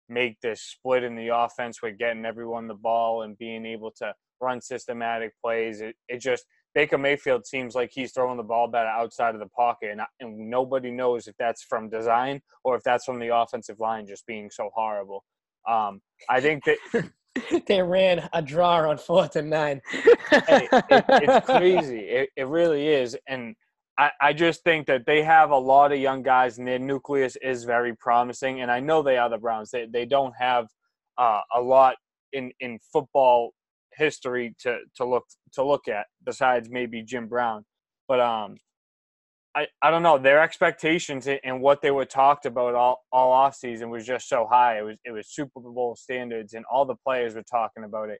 make 0.09 0.39
this 0.41 0.61
split 0.61 1.03
in 1.03 1.15
the 1.15 1.29
offense 1.29 1.81
with 1.81 1.97
getting 1.97 2.25
everyone 2.25 2.67
the 2.67 2.75
ball 2.75 3.23
and 3.23 3.37
being 3.37 3.65
able 3.65 3.91
to 3.91 4.13
run 4.39 4.61
systematic 4.61 5.33
plays. 5.41 5.81
It, 5.81 5.95
it 6.07 6.19
just 6.19 6.45
Baker 6.73 6.97
Mayfield 6.97 7.45
seems 7.45 7.75
like 7.75 7.91
he's 7.91 8.11
throwing 8.11 8.37
the 8.37 8.43
ball 8.43 8.67
better 8.67 8.89
outside 8.89 9.35
of 9.35 9.39
the 9.39 9.47
pocket, 9.47 9.89
and, 9.91 10.01
and 10.19 10.49
nobody 10.49 10.91
knows 10.91 11.27
if 11.27 11.35
that's 11.37 11.63
from 11.63 11.89
design 11.89 12.41
or 12.63 12.75
if 12.75 12.83
that's 12.83 13.05
from 13.05 13.19
the 13.19 13.35
offensive 13.35 13.79
line 13.79 14.07
just 14.07 14.25
being 14.25 14.49
so 14.49 14.69
horrible. 14.73 15.23
Um, 15.69 16.01
I 16.29 16.41
think 16.41 16.63
that 16.65 17.11
they 17.67 17.81
ran 17.81 18.27
a 18.33 18.41
draw 18.41 18.89
on 18.89 18.97
fourth 18.97 19.35
and 19.35 19.49
nine. 19.49 19.81
hey, 20.29 20.67
it, 20.71 21.05
it's 21.09 21.45
crazy. 21.45 21.99
It, 21.99 22.29
it 22.35 22.47
really 22.47 22.87
is, 22.87 23.15
and 23.27 23.55
I, 23.97 24.11
I 24.19 24.33
just 24.33 24.63
think 24.63 24.87
that 24.87 25.05
they 25.05 25.21
have 25.21 25.51
a 25.51 25.57
lot 25.57 25.91
of 25.91 25.99
young 25.99 26.23
guys, 26.23 26.57
and 26.57 26.67
their 26.67 26.79
nucleus 26.79 27.35
is 27.41 27.63
very 27.63 27.95
promising. 27.95 28.61
And 28.61 28.71
I 28.71 28.79
know 28.79 29.03
they 29.03 29.17
are 29.17 29.29
the 29.29 29.37
Browns. 29.37 29.69
They 29.71 29.85
they 29.85 30.05
don't 30.05 30.33
have 30.37 30.67
uh, 31.17 31.41
a 31.55 31.61
lot 31.61 31.95
in 32.33 32.51
in 32.59 32.79
football 32.91 33.51
history 33.95 34.55
to 34.59 34.79
to 34.95 35.05
look 35.05 35.25
to 35.53 35.63
look 35.63 35.87
at 35.87 36.05
besides 36.23 36.69
maybe 36.69 37.01
Jim 37.01 37.27
Brown. 37.27 37.65
But 38.07 38.19
um, 38.19 38.57
I 39.55 39.67
I 39.81 39.91
don't 39.91 40.03
know 40.03 40.17
their 40.17 40.41
expectations 40.41 41.27
and 41.27 41.61
what 41.61 41.81
they 41.81 41.91
were 41.91 42.05
talked 42.05 42.45
about 42.45 42.75
all 42.75 43.03
all 43.11 43.31
off 43.31 43.55
season 43.55 43.89
was 43.89 44.05
just 44.05 44.27
so 44.27 44.47
high. 44.49 44.79
It 44.79 44.83
was 44.83 44.97
it 45.05 45.11
was 45.11 45.29
Super 45.29 45.59
Bowl 45.59 45.95
standards, 45.95 46.53
and 46.53 46.65
all 46.71 46.85
the 46.85 46.95
players 46.95 47.35
were 47.35 47.43
talking 47.43 47.83
about 47.83 48.09
it. 48.09 48.19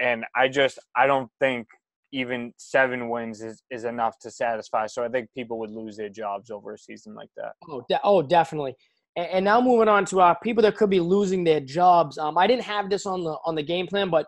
And 0.00 0.24
I 0.36 0.48
just 0.48 0.78
I 0.96 1.06
don't 1.06 1.30
think 1.40 1.66
even 2.12 2.52
seven 2.56 3.08
wins 3.08 3.42
is, 3.42 3.62
is 3.70 3.84
enough 3.84 4.18
to 4.20 4.30
satisfy. 4.30 4.86
So 4.86 5.04
I 5.04 5.08
think 5.08 5.28
people 5.34 5.58
would 5.58 5.70
lose 5.70 5.96
their 5.96 6.08
jobs 6.08 6.50
over 6.50 6.74
a 6.74 6.78
season 6.78 7.14
like 7.14 7.28
that. 7.36 7.52
Oh, 7.68 7.82
de- 7.88 8.00
oh, 8.02 8.22
definitely. 8.22 8.74
And, 9.16 9.26
and, 9.28 9.44
now 9.44 9.60
moving 9.60 9.88
on 9.88 10.04
to 10.06 10.20
uh, 10.20 10.34
people 10.34 10.62
that 10.62 10.76
could 10.76 10.90
be 10.90 11.00
losing 11.00 11.44
their 11.44 11.60
jobs. 11.60 12.16
Um, 12.18 12.38
I 12.38 12.46
didn't 12.46 12.64
have 12.64 12.88
this 12.88 13.04
on 13.04 13.24
the 13.24 13.36
on 13.44 13.54
the 13.54 13.62
game 13.62 13.86
plan, 13.86 14.10
but 14.10 14.26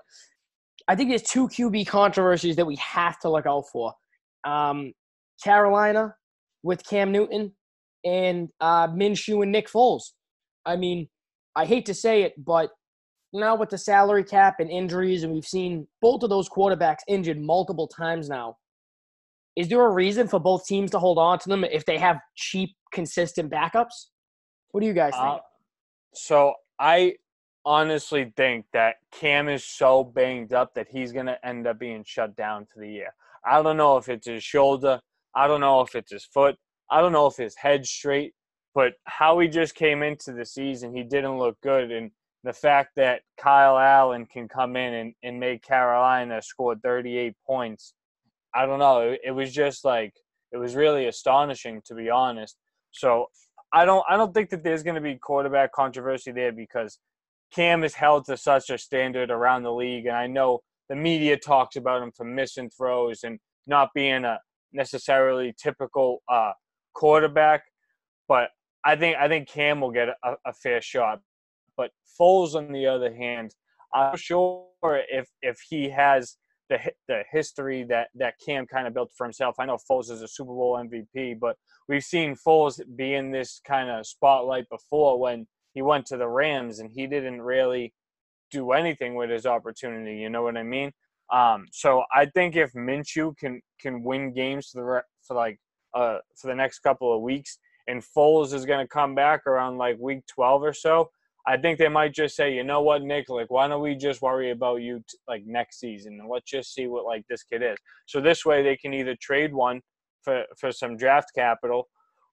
I 0.90 0.96
think 0.96 1.08
there's 1.08 1.22
two 1.22 1.46
QB 1.46 1.86
controversies 1.86 2.56
that 2.56 2.66
we 2.66 2.74
have 2.74 3.16
to 3.20 3.30
look 3.30 3.46
out 3.46 3.66
for. 3.72 3.94
Um, 4.42 4.92
Carolina 5.40 6.16
with 6.64 6.84
Cam 6.84 7.12
Newton 7.12 7.52
and 8.04 8.48
uh, 8.60 8.88
Minshew 8.88 9.44
and 9.44 9.52
Nick 9.52 9.70
Foles. 9.70 10.02
I 10.66 10.74
mean, 10.74 11.08
I 11.54 11.64
hate 11.64 11.86
to 11.86 11.94
say 11.94 12.24
it, 12.24 12.34
but 12.44 12.70
now 13.32 13.54
with 13.54 13.68
the 13.68 13.78
salary 13.78 14.24
cap 14.24 14.56
and 14.58 14.68
injuries, 14.68 15.22
and 15.22 15.32
we've 15.32 15.46
seen 15.46 15.86
both 16.02 16.24
of 16.24 16.28
those 16.28 16.48
quarterbacks 16.48 17.02
injured 17.06 17.40
multiple 17.40 17.86
times 17.86 18.28
now. 18.28 18.56
Is 19.54 19.68
there 19.68 19.86
a 19.86 19.92
reason 19.92 20.26
for 20.26 20.40
both 20.40 20.66
teams 20.66 20.90
to 20.90 20.98
hold 20.98 21.18
on 21.18 21.38
to 21.38 21.48
them 21.48 21.62
if 21.62 21.84
they 21.84 21.98
have 21.98 22.18
cheap, 22.34 22.70
consistent 22.92 23.48
backups? 23.48 24.06
What 24.72 24.80
do 24.80 24.88
you 24.88 24.92
guys 24.92 25.12
think? 25.12 25.24
Uh, 25.24 25.38
so 26.14 26.54
I 26.80 27.14
honestly 27.64 28.32
think 28.36 28.66
that 28.72 28.96
Cam 29.12 29.48
is 29.48 29.64
so 29.64 30.04
banged 30.04 30.52
up 30.52 30.74
that 30.74 30.88
he's 30.90 31.12
going 31.12 31.26
to 31.26 31.46
end 31.46 31.66
up 31.66 31.78
being 31.78 32.04
shut 32.06 32.36
down 32.36 32.66
for 32.66 32.80
the 32.80 32.88
year. 32.88 33.14
I 33.44 33.62
don't 33.62 33.76
know 33.76 33.96
if 33.96 34.08
it's 34.08 34.26
his 34.26 34.42
shoulder. 34.42 35.00
I 35.34 35.46
don't 35.46 35.60
know 35.60 35.80
if 35.80 35.94
it's 35.94 36.12
his 36.12 36.24
foot. 36.24 36.56
I 36.90 37.00
don't 37.00 37.12
know 37.12 37.26
if 37.26 37.36
his 37.36 37.56
head's 37.56 37.90
straight. 37.90 38.34
But 38.74 38.92
how 39.04 39.38
he 39.40 39.48
just 39.48 39.74
came 39.74 40.02
into 40.02 40.32
the 40.32 40.44
season, 40.44 40.94
he 40.94 41.02
didn't 41.02 41.38
look 41.38 41.60
good. 41.60 41.90
And 41.90 42.10
the 42.44 42.52
fact 42.52 42.90
that 42.96 43.22
Kyle 43.36 43.78
Allen 43.78 44.26
can 44.26 44.48
come 44.48 44.76
in 44.76 44.94
and, 44.94 45.14
and 45.22 45.40
make 45.40 45.62
Carolina 45.62 46.40
score 46.40 46.76
38 46.76 47.34
points, 47.46 47.94
I 48.54 48.66
don't 48.66 48.78
know. 48.78 49.10
It, 49.10 49.20
it 49.26 49.30
was 49.32 49.52
just 49.52 49.84
like, 49.84 50.14
it 50.52 50.56
was 50.56 50.74
really 50.74 51.06
astonishing, 51.06 51.82
to 51.86 51.94
be 51.94 52.10
honest. 52.10 52.56
So 52.92 53.26
I 53.72 53.84
don't 53.84 54.04
I 54.08 54.16
don't 54.16 54.34
think 54.34 54.50
that 54.50 54.64
there's 54.64 54.82
going 54.82 54.96
to 54.96 55.00
be 55.00 55.16
quarterback 55.16 55.72
controversy 55.72 56.32
there 56.32 56.52
because 56.52 56.98
Cam 57.54 57.84
is 57.84 57.94
held 57.94 58.26
to 58.26 58.36
such 58.36 58.70
a 58.70 58.78
standard 58.78 59.30
around 59.30 59.62
the 59.62 59.72
league, 59.72 60.06
and 60.06 60.16
I 60.16 60.26
know 60.26 60.60
the 60.88 60.96
media 60.96 61.36
talks 61.36 61.76
about 61.76 62.02
him 62.02 62.12
for 62.12 62.24
missing 62.24 62.70
throws 62.70 63.24
and 63.24 63.38
not 63.66 63.90
being 63.94 64.24
a 64.24 64.38
necessarily 64.72 65.54
typical 65.60 66.22
uh, 66.30 66.52
quarterback. 66.94 67.62
But 68.28 68.50
I 68.84 68.96
think 68.96 69.16
I 69.16 69.28
think 69.28 69.48
Cam 69.48 69.80
will 69.80 69.90
get 69.90 70.08
a, 70.08 70.34
a 70.46 70.52
fair 70.52 70.80
shot. 70.80 71.20
But 71.76 71.90
Foles, 72.20 72.54
on 72.54 72.72
the 72.72 72.86
other 72.86 73.14
hand, 73.14 73.54
I'm 73.94 74.16
sure 74.16 74.66
if 74.82 75.28
if 75.42 75.58
he 75.68 75.90
has 75.90 76.36
the 76.68 76.78
the 77.08 77.24
history 77.30 77.84
that 77.84 78.08
that 78.14 78.34
Cam 78.44 78.66
kind 78.66 78.86
of 78.86 78.94
built 78.94 79.10
for 79.16 79.24
himself. 79.24 79.56
I 79.58 79.66
know 79.66 79.78
Foles 79.90 80.10
is 80.10 80.22
a 80.22 80.28
Super 80.28 80.54
Bowl 80.54 80.80
MVP, 80.82 81.38
but 81.38 81.56
we've 81.88 82.04
seen 82.04 82.36
Foles 82.36 82.80
be 82.96 83.14
in 83.14 83.30
this 83.30 83.60
kind 83.66 83.90
of 83.90 84.06
spotlight 84.06 84.68
before 84.70 85.18
when 85.20 85.46
he 85.72 85.82
went 85.82 86.06
to 86.06 86.16
the 86.16 86.28
Rams 86.28 86.78
and 86.80 86.90
he 86.90 87.06
didn't 87.06 87.42
really 87.42 87.92
do 88.50 88.72
anything 88.72 89.14
with 89.14 89.30
his 89.30 89.46
opportunity. 89.46 90.16
You 90.16 90.30
know 90.30 90.42
what 90.42 90.56
I 90.56 90.62
mean? 90.62 90.92
Um, 91.32 91.66
so 91.70 92.04
I 92.14 92.26
think 92.26 92.56
if 92.56 92.72
Minshew 92.72 93.36
can 93.36 93.60
can 93.80 94.02
win 94.02 94.32
games 94.32 94.70
for 94.70 94.82
the 94.82 95.02
for 95.26 95.34
like 95.34 95.58
uh 95.94 96.18
for 96.36 96.48
the 96.48 96.54
next 96.54 96.80
couple 96.80 97.14
of 97.14 97.22
weeks, 97.22 97.58
and 97.86 98.02
Foles 98.02 98.52
is 98.52 98.64
going 98.64 98.84
to 98.84 98.88
come 98.88 99.14
back 99.14 99.46
around 99.46 99.78
like 99.78 99.96
week 99.98 100.22
twelve 100.26 100.62
or 100.62 100.72
so, 100.72 101.10
I 101.46 101.56
think 101.56 101.78
they 101.78 101.88
might 101.88 102.14
just 102.14 102.34
say, 102.34 102.52
you 102.52 102.64
know 102.64 102.82
what, 102.82 103.02
Nick, 103.02 103.28
like 103.28 103.50
why 103.50 103.68
don't 103.68 103.80
we 103.80 103.94
just 103.94 104.22
worry 104.22 104.50
about 104.50 104.82
you 104.82 104.98
t- 105.08 105.18
like 105.28 105.44
next 105.46 105.78
season 105.78 106.18
and 106.20 106.28
let's 106.28 106.50
just 106.50 106.74
see 106.74 106.88
what 106.88 107.04
like 107.04 107.24
this 107.28 107.44
kid 107.44 107.62
is. 107.62 107.78
So 108.06 108.20
this 108.20 108.44
way 108.44 108.62
they 108.62 108.76
can 108.76 108.92
either 108.92 109.16
trade 109.20 109.54
one 109.54 109.80
for 110.22 110.44
for 110.58 110.72
some 110.72 110.96
draft 110.96 111.30
capital, 111.34 111.88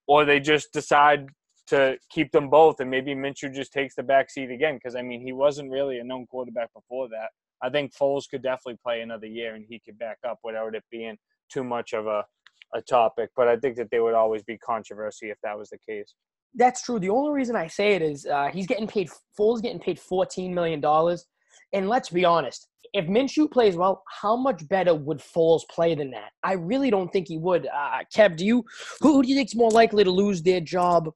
or 0.08 0.26
they 0.26 0.40
just 0.40 0.74
decide 0.74 1.28
to 1.68 1.98
keep 2.10 2.32
them 2.32 2.50
both, 2.50 2.80
and 2.80 2.90
maybe 2.90 3.14
Minshew 3.14 3.54
just 3.54 3.74
takes 3.74 3.96
the 3.96 4.04
back 4.04 4.30
seat 4.30 4.52
again. 4.52 4.76
Because 4.76 4.96
I 4.96 5.02
mean, 5.02 5.22
he 5.22 5.34
wasn't 5.34 5.72
really 5.72 6.00
a 6.00 6.04
known 6.04 6.26
quarterback 6.28 6.74
before 6.74 7.08
that. 7.10 7.30
I 7.62 7.70
think 7.70 7.96
Foles 7.96 8.30
could 8.30 8.44
definitely 8.44 8.80
play 8.84 9.02
another 9.02 9.26
year, 9.26 9.56
and 9.56 9.66
he 9.68 9.80
could 9.84 9.98
back 9.98 10.18
up 10.28 10.40
without 10.44 10.76
it 10.76 10.84
being 10.92 11.18
too 11.52 11.64
much 11.64 11.94
of 11.94 12.08
a 12.08 12.26
a 12.74 12.82
topic. 12.82 13.30
But 13.36 13.48
I 13.48 13.58
think 13.58 13.78
that 13.78 13.90
there 13.92 14.04
would 14.04 14.14
always 14.14 14.44
be 14.44 14.58
controversy 14.58 15.30
if 15.30 15.38
that 15.44 15.58
was 15.58 15.70
the 15.70 15.78
case. 15.88 16.14
That's 16.56 16.82
true. 16.82 17.00
The 17.00 17.10
only 17.10 17.32
reason 17.32 17.56
I 17.56 17.68
say 17.68 17.94
it 17.94 18.02
is 18.02 18.26
uh, 18.26 18.50
he's 18.54 18.68
getting 18.68 18.88
paid. 18.88 19.10
Foles 19.40 19.62
getting 19.62 19.80
paid 19.80 20.00
fourteen 20.00 20.54
million 20.54 20.82
dollars, 20.82 21.26
and 21.74 21.90
let's 21.90 22.10
be 22.10 22.26
honest. 22.26 22.68
If 22.94 23.06
Minshew 23.06 23.52
plays 23.52 23.76
well, 23.76 24.02
how 24.22 24.38
much 24.38 24.66
better 24.70 24.96
would 24.96 25.20
Foles 25.20 25.62
play 25.70 25.94
than 25.94 26.10
that? 26.12 26.32
I 26.42 26.54
really 26.54 26.90
don't 26.90 27.12
think 27.12 27.28
he 27.28 27.38
would. 27.38 27.68
Uh, 27.68 28.00
Kev, 28.16 28.38
do 28.38 28.46
you 28.46 28.64
who, 29.02 29.14
who 29.14 29.24
do 29.24 29.30
you 29.30 29.36
think's 29.36 29.56
more 29.56 29.72
likely 29.72 30.04
to 30.06 30.12
lose 30.12 30.42
their 30.42 30.62
job 30.62 31.12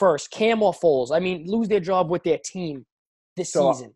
first, 0.00 0.30
Cam 0.32 0.62
or 0.62 0.72
Foles? 0.72 1.12
I 1.12 1.20
mean, 1.20 1.44
lose 1.46 1.68
their 1.68 1.80
job 1.80 2.10
with 2.10 2.24
their 2.24 2.40
team 2.44 2.86
this 3.36 3.52
So, 3.52 3.68
uh, 3.68 3.74
season. 3.74 3.94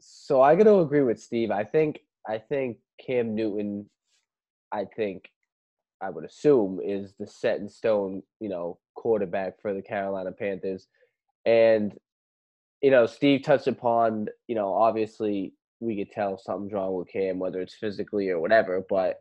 So 0.00 0.40
I 0.40 0.54
got 0.54 0.64
to 0.64 0.78
agree 0.78 1.02
with 1.02 1.20
Steve. 1.20 1.50
I 1.50 1.64
think 1.64 2.00
I 2.26 2.38
think 2.38 2.78
Cam 3.04 3.34
Newton, 3.34 3.90
I 4.72 4.86
think 4.96 5.24
I 6.00 6.08
would 6.10 6.24
assume 6.24 6.80
is 6.82 7.14
the 7.18 7.26
set 7.26 7.58
in 7.58 7.68
stone, 7.68 8.22
you 8.40 8.48
know, 8.48 8.78
quarterback 8.94 9.60
for 9.60 9.74
the 9.74 9.82
Carolina 9.82 10.32
Panthers. 10.32 10.86
And 11.44 11.92
you 12.82 12.90
know, 12.90 13.06
Steve 13.06 13.42
touched 13.42 13.66
upon, 13.66 14.28
you 14.46 14.54
know, 14.54 14.74
obviously 14.74 15.54
we 15.80 15.96
could 15.96 16.10
tell 16.10 16.36
something's 16.38 16.72
wrong 16.72 16.94
with 16.94 17.08
Cam, 17.08 17.38
whether 17.38 17.60
it's 17.60 17.74
physically 17.74 18.28
or 18.28 18.40
whatever. 18.40 18.82
But 18.88 19.20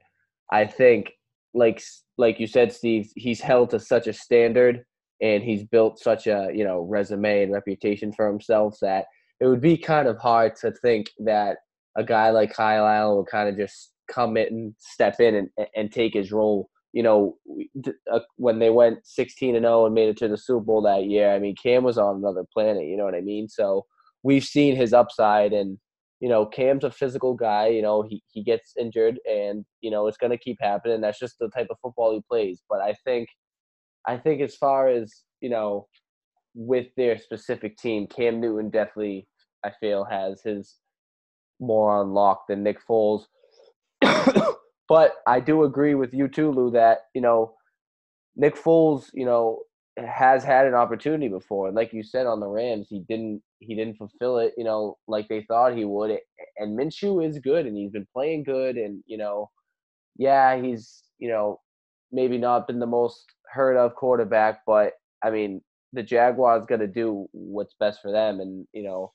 I 0.52 0.66
think, 0.66 1.12
like 1.54 1.82
like 2.18 2.40
you 2.40 2.48
said, 2.48 2.74
Steve, 2.74 3.12
he's 3.16 3.40
held 3.42 3.70
to 3.70 3.80
such 3.80 4.08
a 4.08 4.14
standard, 4.14 4.84
and 5.22 5.44
he's 5.44 5.64
built 5.64 6.00
such 6.00 6.28
a 6.28 6.50
you 6.54 6.64
know 6.64 6.82
resume 6.82 7.44
and 7.44 7.52
reputation 7.52 8.12
for 8.12 8.28
himself 8.28 8.78
that 8.82 9.06
it 9.40 9.48
would 9.48 9.62
be 9.62 9.78
kind 9.78 10.08
of 10.08 10.18
hard 10.18 10.56
to 10.56 10.72
think 10.72 11.10
that 11.20 11.58
a 11.98 12.04
guy 12.04 12.30
like 12.30 12.54
Kyle 12.54 12.86
Allen 12.86 13.18
would 13.18 13.28
kind 13.28 13.50
of 13.50 13.58
just 13.58 13.92
come 14.10 14.38
in 14.38 14.48
and 14.48 14.76
step 14.80 15.20
in 15.20 15.36
and, 15.36 15.68
and 15.76 15.92
take 15.92 16.14
his 16.14 16.32
role. 16.32 16.70
You 16.92 17.04
know, 17.04 17.38
uh, 18.12 18.20
when 18.36 18.60
they 18.60 18.70
went 18.70 19.00
16 19.04 19.56
and 19.56 19.64
0 19.64 19.88
and 19.88 19.96
made 19.96 20.10
it 20.10 20.18
to 20.18 20.28
the 20.28 20.38
Super 20.38 20.64
Bowl 20.64 20.82
that 20.84 21.06
year, 21.06 21.34
I 21.34 21.40
mean, 21.40 21.56
Cam 21.62 21.84
was 21.84 21.98
on 21.98 22.18
another 22.18 22.46
planet. 22.54 22.86
You 22.86 22.98
know 22.98 23.06
what 23.06 23.16
I 23.16 23.22
mean? 23.22 23.50
So 23.50 23.86
we've 24.22 24.44
seen 24.44 24.76
his 24.76 24.94
upside, 24.94 25.54
and 25.54 25.80
you 26.20 26.30
know, 26.30 26.46
Cam's 26.46 26.84
a 26.84 26.92
physical 26.92 27.34
guy. 27.34 27.68
You 27.68 27.82
know, 27.82 28.04
he 28.04 28.22
he 28.28 28.44
gets 28.44 28.74
injured, 28.80 29.20
and 29.26 29.66
you 29.82 29.90
know, 29.90 30.08
it's 30.08 30.18
going 30.18 30.32
to 30.32 30.38
keep 30.38 30.58
happening. 30.62 31.02
That's 31.02 31.20
just 31.20 31.40
the 31.40 31.50
type 31.50 31.68
of 31.72 31.78
football 31.82 32.14
he 32.14 32.22
plays. 32.30 32.62
But 32.70 32.82
I 32.82 32.94
think, 33.04 33.28
I 34.08 34.18
think 34.18 34.42
as 34.42 34.56
far 34.56 34.88
as 34.88 35.14
you 35.42 35.50
know, 35.50 35.88
with 36.56 36.88
their 36.96 37.18
specific 37.18 37.78
team, 37.78 38.08
Cam 38.08 38.40
Newton 38.40 38.70
definitely 38.70 39.28
I 39.64 39.72
feel 39.80 40.04
has 40.06 40.42
his 40.42 40.76
more 41.60 41.92
on 41.96 42.14
lock 42.14 42.48
than 42.48 42.64
Nick 42.64 42.80
Foles. 42.86 43.24
but 44.90 45.14
I 45.28 45.40
do 45.40 45.64
agree 45.64 45.96
with 45.96 46.14
you 46.14 46.28
too, 46.28 46.52
Lou, 46.52 46.72
that 46.72 47.06
you 47.14 47.22
know 47.22 47.56
Nick 48.36 48.56
Foles, 48.56 49.10
you 49.14 49.26
know, 49.26 49.60
has 49.98 50.44
had 50.44 50.66
an 50.66 50.74
opportunity 50.74 51.28
before, 51.28 51.68
and 51.68 51.76
like 51.76 51.94
you 51.94 52.04
said 52.04 52.26
on 52.26 52.40
the 52.40 52.48
Rams, 52.48 52.88
he 52.90 53.00
didn't 53.08 53.42
he 53.60 53.76
didn't 53.76 53.98
fulfill 53.98 54.40
it, 54.40 54.54
you 54.58 54.64
know, 54.64 54.98
like 55.08 55.28
they 55.30 55.46
thought 55.48 55.76
he 55.76 55.86
would. 55.86 56.18
And 56.58 56.78
Minshew 56.78 57.26
is 57.26 57.40
good, 57.40 57.66
and 57.66 57.78
he's 57.78 57.92
been 57.92 58.08
playing 58.14 58.44
good, 58.44 58.76
and 58.76 59.04
you 59.06 59.18
know, 59.18 59.50
yeah, 60.18 60.62
he's 60.62 61.04
you 61.20 61.30
know 61.30 61.60
maybe 62.12 62.38
not 62.38 62.68
been 62.68 62.80
the 62.80 62.86
most 62.86 63.26
heard 63.54 63.78
of 63.78 63.96
quarterback, 63.96 64.62
but 64.66 64.94
I 65.24 65.30
mean 65.30 65.62
the 65.94 66.04
Jaguars 66.04 66.66
going 66.68 66.82
to 66.82 66.88
do 66.88 67.28
what's 67.32 67.76
best 67.80 68.02
for 68.02 68.12
them, 68.12 68.40
and 68.40 68.68
you 68.74 68.84
know, 68.84 69.14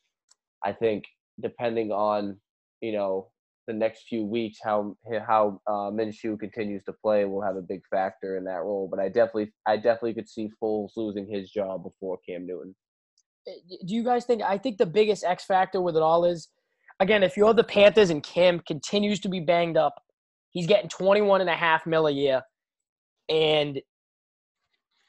I 0.64 0.72
think 0.72 1.04
depending 1.40 1.90
on 1.92 2.38
you 2.80 2.92
know 2.92 3.28
the 3.66 3.74
next 3.74 4.06
few 4.08 4.24
weeks 4.24 4.58
how 4.64 4.96
how 5.26 5.60
uh, 5.66 5.90
Minshew 5.90 6.38
continues 6.38 6.82
to 6.84 6.92
play 6.92 7.24
will 7.26 7.42
have 7.42 7.56
a 7.56 7.62
big 7.62 7.82
factor 7.90 8.38
in 8.38 8.44
that 8.44 8.62
role. 8.62 8.88
But 8.90 9.00
I 9.00 9.08
definitely 9.08 9.52
I 9.66 9.76
definitely 9.76 10.14
could 10.14 10.28
see 10.28 10.50
Foles 10.62 10.90
losing 10.96 11.28
his 11.30 11.50
job 11.50 11.82
before 11.82 12.18
Cam 12.26 12.46
Newton. 12.46 12.74
Do 13.44 13.94
you 13.94 14.04
guys 14.04 14.24
think? 14.24 14.42
I 14.42 14.58
think 14.58 14.78
the 14.78 14.86
biggest 14.86 15.24
X 15.24 15.44
factor 15.44 15.80
with 15.80 15.96
it 15.96 16.02
all 16.02 16.24
is, 16.24 16.48
again, 17.00 17.22
if 17.22 17.36
you're 17.36 17.54
the 17.54 17.64
Panthers 17.64 18.10
and 18.10 18.22
Cam 18.22 18.60
continues 18.60 19.20
to 19.20 19.28
be 19.28 19.40
banged 19.40 19.76
up, 19.76 20.02
he's 20.50 20.66
getting 20.66 20.88
21 20.88 21.40
and 21.40 21.50
a 21.50 21.54
half 21.54 21.86
mil 21.86 22.06
a 22.06 22.10
year, 22.10 22.42
and 23.28 23.80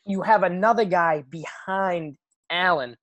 you 0.09 0.23
have 0.23 0.43
another 0.43 0.85
guy 0.85 1.23
behind 1.29 2.17
Allen. 2.49 2.97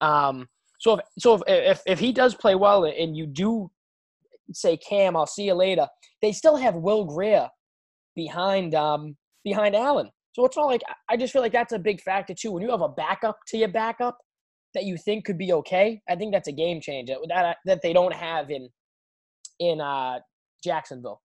Um, 0.00 0.46
so 0.78 0.94
if 0.94 1.00
so 1.18 1.34
if, 1.34 1.42
if 1.46 1.82
if 1.86 1.98
he 1.98 2.12
does 2.12 2.34
play 2.34 2.54
well 2.54 2.84
and 2.84 3.16
you 3.16 3.26
do 3.26 3.70
say 4.52 4.76
Cam, 4.76 5.16
I'll 5.16 5.26
see 5.26 5.46
you 5.46 5.54
later. 5.54 5.88
They 6.22 6.32
still 6.32 6.56
have 6.56 6.76
Will 6.76 7.04
Grier 7.04 7.48
behind 8.14 8.74
um 8.76 9.16
behind 9.44 9.74
Allen. 9.74 10.10
So 10.32 10.44
it's 10.44 10.56
not 10.56 10.66
like 10.66 10.82
I 11.10 11.16
just 11.16 11.32
feel 11.32 11.42
like 11.42 11.52
that's 11.52 11.72
a 11.72 11.78
big 11.78 12.00
factor 12.00 12.34
too. 12.34 12.52
When 12.52 12.62
you 12.62 12.70
have 12.70 12.82
a 12.82 12.88
backup 12.88 13.38
to 13.48 13.58
your 13.58 13.68
backup 13.68 14.16
that 14.74 14.84
you 14.84 14.96
think 14.96 15.24
could 15.24 15.38
be 15.38 15.52
okay, 15.52 16.00
I 16.08 16.14
think 16.14 16.32
that's 16.32 16.48
a 16.48 16.52
game 16.52 16.80
changer 16.80 17.16
that 17.28 17.56
that 17.64 17.82
they 17.82 17.92
don't 17.92 18.14
have 18.14 18.50
in 18.50 18.68
in 19.58 19.80
uh 19.80 20.20
Jacksonville. 20.62 21.20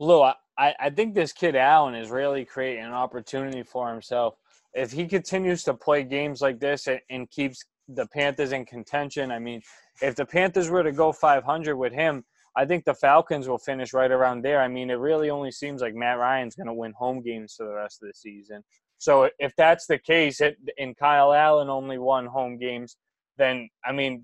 Lou, 0.00 0.30
I, 0.60 0.74
I 0.78 0.90
think 0.90 1.14
this 1.14 1.32
kid 1.32 1.56
Allen 1.56 1.94
is 1.94 2.10
really 2.10 2.44
creating 2.44 2.84
an 2.84 2.92
opportunity 2.92 3.62
for 3.62 3.90
himself. 3.90 4.34
If 4.74 4.92
he 4.92 5.06
continues 5.06 5.64
to 5.64 5.74
play 5.74 6.04
games 6.04 6.42
like 6.42 6.60
this 6.60 6.86
and, 6.86 7.00
and 7.08 7.28
keeps 7.30 7.64
the 7.88 8.06
Panthers 8.08 8.52
in 8.52 8.66
contention, 8.66 9.32
I 9.32 9.38
mean, 9.38 9.62
if 10.02 10.14
the 10.14 10.26
Panthers 10.26 10.68
were 10.68 10.82
to 10.82 10.92
go 10.92 11.12
500 11.12 11.76
with 11.76 11.94
him, 11.94 12.24
I 12.56 12.66
think 12.66 12.84
the 12.84 12.94
Falcons 12.94 13.48
will 13.48 13.58
finish 13.58 13.94
right 13.94 14.10
around 14.10 14.42
there. 14.42 14.60
I 14.60 14.68
mean, 14.68 14.90
it 14.90 14.94
really 14.94 15.30
only 15.30 15.50
seems 15.50 15.80
like 15.80 15.94
Matt 15.94 16.18
Ryan's 16.18 16.56
going 16.56 16.66
to 16.66 16.74
win 16.74 16.92
home 16.92 17.22
games 17.22 17.54
for 17.56 17.66
the 17.66 17.74
rest 17.74 18.02
of 18.02 18.08
the 18.08 18.14
season. 18.14 18.62
So 18.98 19.30
if 19.38 19.54
that's 19.56 19.86
the 19.86 19.98
case, 19.98 20.42
it, 20.42 20.58
and 20.78 20.94
Kyle 20.94 21.32
Allen 21.32 21.70
only 21.70 21.96
won 21.96 22.26
home 22.26 22.58
games, 22.58 22.96
then 23.38 23.70
I 23.82 23.92
mean 23.92 24.22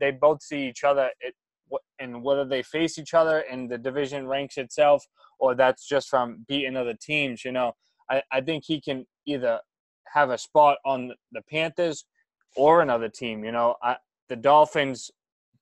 they 0.00 0.10
both 0.10 0.42
see 0.42 0.66
each 0.66 0.82
other, 0.82 1.10
and 1.98 2.22
whether 2.22 2.44
they 2.44 2.62
face 2.62 2.98
each 2.98 3.14
other 3.14 3.40
and 3.50 3.70
the 3.70 3.78
division 3.78 4.26
ranks 4.26 4.58
itself, 4.58 5.04
or 5.38 5.54
that's 5.54 5.86
just 5.86 6.08
from 6.08 6.44
beating 6.48 6.76
other 6.76 6.94
teams. 7.00 7.44
You 7.44 7.52
know, 7.52 7.72
I, 8.10 8.22
I 8.32 8.40
think 8.40 8.64
he 8.66 8.80
can 8.80 9.06
either 9.26 9.60
have 10.12 10.30
a 10.30 10.38
spot 10.38 10.78
on 10.84 11.12
the 11.32 11.42
Panthers 11.50 12.06
or 12.56 12.82
another 12.82 13.08
team. 13.08 13.44
You 13.44 13.52
know, 13.52 13.74
I, 13.82 13.96
the 14.28 14.36
Dolphins 14.36 15.10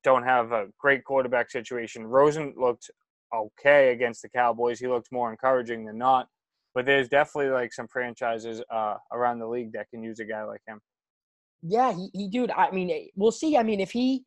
don't 0.03 0.25
have 0.25 0.53
a 0.53 0.67
great 0.79 1.05
quarterback 1.05 1.51
situation. 1.51 2.07
Rosen 2.07 2.55
looked 2.57 2.91
okay 3.35 3.93
against 3.93 4.23
the 4.23 4.29
Cowboys. 4.29 4.79
He 4.79 4.87
looked 4.87 5.11
more 5.11 5.31
encouraging 5.31 5.87
than 5.87 5.99
not. 5.99 6.29
But 6.75 6.87
there's 6.87 7.09
definitely 7.09 7.53
like 7.53 7.73
some 7.73 7.87
franchises 7.89 8.61
uh, 8.71 8.97
around 9.13 9.39
the 9.39 9.47
league 9.47 9.73
that 9.73 9.89
can 9.91 10.03
use 10.03 10.19
a 10.19 10.25
guy 10.25 10.43
like 10.43 10.61
him. 10.67 10.81
Yeah, 11.63 11.93
he, 11.93 12.11
he 12.13 12.29
dude. 12.29 12.51
I 12.51 12.71
mean, 12.73 13.09
we'll 13.15 13.33
see. 13.33 13.57
I 13.57 13.63
mean, 13.63 13.81
if 13.81 13.93
he 13.93 14.25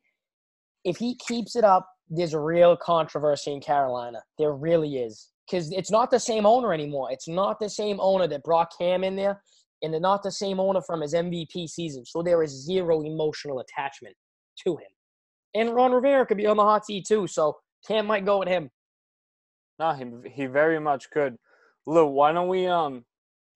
if 0.88 0.96
he 0.96 1.16
keeps 1.16 1.54
it 1.54 1.64
up, 1.64 1.88
there's 2.08 2.34
a 2.34 2.40
real 2.40 2.76
controversy 2.76 3.52
in 3.52 3.60
Carolina. 3.60 4.22
There 4.38 4.52
really 4.54 4.96
is 4.96 5.28
because 5.48 5.70
it's 5.72 5.90
not 5.90 6.10
the 6.10 6.18
same 6.18 6.46
owner 6.46 6.72
anymore. 6.72 7.12
It's 7.12 7.28
not 7.28 7.60
the 7.60 7.68
same 7.68 7.98
owner 8.00 8.26
that 8.28 8.42
brought 8.42 8.72
Cam 8.78 9.04
in 9.04 9.14
there, 9.14 9.42
and 9.82 9.92
they're 9.92 10.00
not 10.00 10.22
the 10.22 10.32
same 10.32 10.58
owner 10.58 10.80
from 10.80 11.02
his 11.02 11.14
MVP 11.14 11.68
season. 11.68 12.04
So 12.06 12.22
there 12.22 12.42
is 12.42 12.64
zero 12.64 13.02
emotional 13.02 13.60
attachment 13.60 14.16
to 14.64 14.76
him. 14.76 14.88
And 15.54 15.74
Ron 15.74 15.92
Rivera 15.92 16.26
could 16.26 16.36
be 16.38 16.46
on 16.46 16.56
the 16.56 16.62
hot 16.62 16.86
seat 16.86 17.04
too. 17.06 17.26
So 17.26 17.56
Cam 17.86 18.06
might 18.06 18.24
go 18.24 18.38
with 18.38 18.48
him. 18.48 18.70
No, 19.78 19.92
he 19.92 20.30
he 20.30 20.46
very 20.46 20.80
much 20.80 21.10
could. 21.10 21.36
Lou, 21.86 22.06
why 22.06 22.32
don't 22.32 22.48
we 22.48 22.66
um 22.66 23.04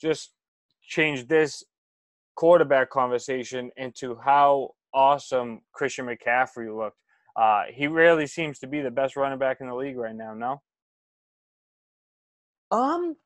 just 0.00 0.32
change 0.82 1.26
this 1.28 1.64
quarterback 2.36 2.90
conversation 2.90 3.70
into 3.76 4.16
how 4.22 4.70
awesome 4.94 5.60
Christian 5.72 6.06
McCaffrey 6.06 6.74
looked. 6.74 6.96
Uh, 7.36 7.62
he 7.72 7.86
really 7.86 8.26
seems 8.26 8.58
to 8.60 8.66
be 8.66 8.80
the 8.80 8.90
best 8.90 9.16
running 9.16 9.38
back 9.38 9.58
in 9.60 9.68
the 9.68 9.74
league 9.74 9.96
right 9.96 10.14
now. 10.14 10.34
No. 10.34 10.60
Um, 12.70 13.16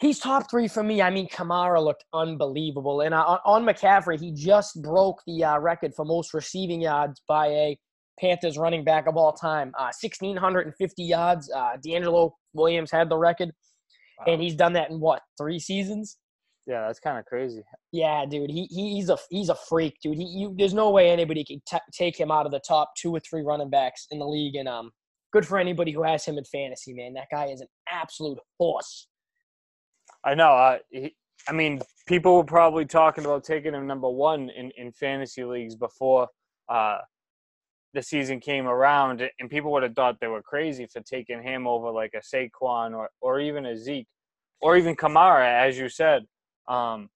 he's 0.00 0.18
top 0.18 0.50
three 0.50 0.68
for 0.68 0.82
me. 0.82 1.02
I 1.02 1.10
mean, 1.10 1.28
Kamara 1.28 1.82
looked 1.82 2.04
unbelievable, 2.12 3.02
and 3.02 3.14
uh, 3.14 3.38
on 3.44 3.64
McCaffrey, 3.64 4.18
he 4.18 4.32
just 4.32 4.80
broke 4.82 5.20
the 5.26 5.44
uh, 5.44 5.58
record 5.58 5.92
for 5.94 6.04
most 6.04 6.34
receiving 6.34 6.80
yards 6.80 7.22
by 7.28 7.46
a 7.48 7.78
Panthers 8.18 8.58
running 8.58 8.84
back 8.84 9.06
of 9.06 9.16
all 9.16 9.32
time. 9.32 9.72
Uh, 9.78 9.92
1,650 10.00 11.02
yards. 11.02 11.50
Uh, 11.54 11.76
DeAngelo 11.84 12.32
Williams 12.52 12.90
had 12.90 13.08
the 13.08 13.16
record, 13.16 13.50
wow. 14.18 14.32
and 14.32 14.42
he's 14.42 14.54
done 14.54 14.74
that 14.74 14.90
in 14.90 15.00
what 15.00 15.22
three 15.38 15.58
seasons? 15.58 16.18
Yeah, 16.70 16.86
that's 16.86 17.00
kind 17.00 17.18
of 17.18 17.26
crazy. 17.26 17.64
Yeah, 17.90 18.24
dude, 18.30 18.48
he, 18.48 18.66
he's 18.66 19.08
a 19.08 19.18
he's 19.28 19.48
a 19.48 19.56
freak, 19.56 19.96
dude. 20.00 20.16
He 20.16 20.22
you, 20.22 20.54
there's 20.56 20.72
no 20.72 20.90
way 20.90 21.10
anybody 21.10 21.42
can 21.42 21.60
t- 21.68 21.78
take 21.92 22.16
him 22.16 22.30
out 22.30 22.46
of 22.46 22.52
the 22.52 22.60
top 22.60 22.92
two 22.96 23.12
or 23.12 23.18
three 23.18 23.42
running 23.42 23.70
backs 23.70 24.06
in 24.12 24.20
the 24.20 24.26
league, 24.26 24.54
and 24.54 24.68
um, 24.68 24.92
good 25.32 25.44
for 25.44 25.58
anybody 25.58 25.90
who 25.90 26.04
has 26.04 26.24
him 26.24 26.38
in 26.38 26.44
fantasy, 26.44 26.94
man. 26.94 27.14
That 27.14 27.26
guy 27.28 27.46
is 27.46 27.60
an 27.60 27.66
absolute 27.88 28.38
horse. 28.56 29.08
I 30.24 30.36
know. 30.36 30.52
Uh, 30.52 30.78
he, 30.90 31.16
I 31.48 31.52
mean, 31.52 31.82
people 32.06 32.36
were 32.36 32.44
probably 32.44 32.84
talking 32.84 33.24
about 33.24 33.42
taking 33.42 33.74
him 33.74 33.88
number 33.88 34.08
one 34.08 34.48
in, 34.50 34.70
in 34.76 34.92
fantasy 34.92 35.42
leagues 35.42 35.74
before 35.74 36.28
uh, 36.68 36.98
the 37.94 38.02
season 38.02 38.38
came 38.38 38.68
around, 38.68 39.28
and 39.40 39.50
people 39.50 39.72
would 39.72 39.82
have 39.82 39.96
thought 39.96 40.18
they 40.20 40.28
were 40.28 40.42
crazy 40.42 40.86
for 40.86 41.00
taking 41.00 41.42
him 41.42 41.66
over 41.66 41.90
like 41.90 42.14
a 42.14 42.18
Saquon 42.18 42.96
or, 42.96 43.08
or 43.20 43.40
even 43.40 43.66
a 43.66 43.76
Zeke 43.76 44.06
or 44.60 44.76
even 44.76 44.94
Kamara, 44.94 45.66
as 45.66 45.76
you 45.76 45.88
said. 45.88 46.26
Um, 46.68 47.08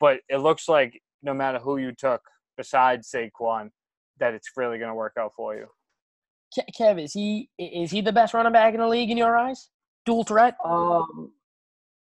but 0.00 0.20
it 0.28 0.38
looks 0.38 0.68
like 0.68 1.00
no 1.22 1.34
matter 1.34 1.58
who 1.58 1.78
you 1.78 1.92
took 1.92 2.22
besides 2.56 3.10
Saquon, 3.14 3.70
that 4.18 4.34
it's 4.34 4.50
really 4.56 4.78
going 4.78 4.90
to 4.90 4.94
work 4.94 5.14
out 5.18 5.32
for 5.36 5.54
you. 5.54 5.66
Kev, 6.78 7.02
is 7.02 7.12
he 7.12 7.50
is 7.58 7.90
he 7.90 8.00
the 8.00 8.12
best 8.12 8.34
running 8.34 8.52
back 8.52 8.74
in 8.74 8.80
the 8.80 8.88
league 8.88 9.10
in 9.10 9.18
your 9.18 9.36
eyes? 9.36 9.68
Dual 10.06 10.24
threat? 10.24 10.56
Um, 10.64 11.32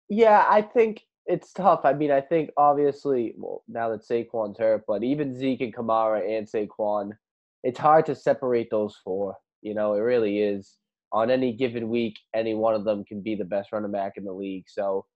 yeah, 0.08 0.44
I 0.48 0.60
think 0.62 1.02
it's 1.26 1.52
tough. 1.52 1.80
I 1.84 1.94
mean, 1.94 2.10
I 2.10 2.20
think 2.20 2.50
obviously, 2.56 3.34
well, 3.38 3.62
now 3.66 3.90
that 3.90 4.06
Saquon's 4.06 4.58
hurt, 4.58 4.84
but 4.86 5.02
even 5.02 5.36
Zeke 5.36 5.62
and 5.62 5.74
Kamara 5.74 6.38
and 6.38 6.46
Saquon, 6.46 7.12
it's 7.64 7.78
hard 7.78 8.06
to 8.06 8.14
separate 8.14 8.68
those 8.70 8.94
four. 9.02 9.34
You 9.62 9.74
know, 9.74 9.94
it 9.94 10.00
really 10.00 10.40
is. 10.40 10.76
On 11.12 11.30
any 11.30 11.52
given 11.52 11.88
week, 11.88 12.16
any 12.34 12.54
one 12.54 12.74
of 12.74 12.84
them 12.84 13.04
can 13.04 13.22
be 13.22 13.34
the 13.34 13.44
best 13.44 13.72
running 13.72 13.92
back 13.92 14.12
in 14.16 14.24
the 14.24 14.32
league. 14.32 14.64
So 14.68 15.06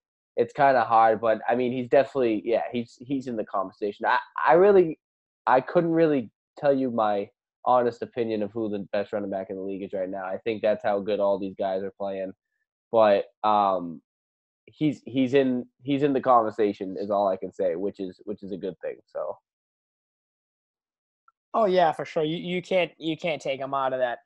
it's 0.40 0.55
kind 0.55 0.76
of 0.76 0.87
hard. 0.87 1.20
But 1.20 1.40
I 1.48 1.55
mean, 1.55 1.72
he's 1.72 1.88
definitely 1.88 2.42
yeah, 2.44 2.62
he's 2.72 2.96
he's 3.00 3.26
in 3.26 3.37
the 3.37 3.44
conversation. 3.44 4.07
I 4.07 4.18
I 4.46 4.55
really 4.55 4.98
I 5.46 5.61
couldn't 5.61 5.92
really 5.92 6.31
tell 6.59 6.72
you 6.72 6.90
my 6.90 7.29
honest 7.66 8.00
opinion 8.03 8.42
of 8.42 8.50
who 8.53 8.70
the 8.70 8.87
best 8.92 9.12
running 9.12 9.31
back 9.31 9.48
in 9.50 9.57
the 9.57 9.62
league 9.62 9.83
is 9.83 9.92
right 9.92 10.09
now. 10.09 10.24
I 10.24 10.38
think 10.38 10.62
that's 10.62 10.83
how 10.83 11.00
good 11.00 11.20
all 11.20 11.38
these 11.38 11.55
guys 11.59 11.83
are 11.83 11.92
playing. 11.98 12.33
But 12.90 13.26
um, 13.44 14.00
he's 14.66 15.03
he's 15.05 15.35
in 15.35 15.66
he's 15.83 16.03
in 16.03 16.14
the 16.14 16.20
conversation 16.20 16.96
is 16.98 17.11
all 17.11 17.29
I 17.29 17.37
can 17.37 17.53
say, 17.53 17.76
which 17.76 18.00
is 18.00 18.20
which 18.24 18.42
is 18.42 18.53
a 18.53 18.57
good 18.57 18.74
thing. 18.83 18.96
So. 19.07 19.37
Oh 21.53 21.66
yeah, 21.66 21.92
for 21.92 22.05
sure. 22.05 22.24
You 22.24 22.37
you 22.37 22.62
can't 22.62 22.92
you 22.98 23.16
can't 23.16 23.42
take 23.42 23.61
him 23.61 23.74
out 23.74 23.92
of 23.92 23.98
that. 23.98 24.20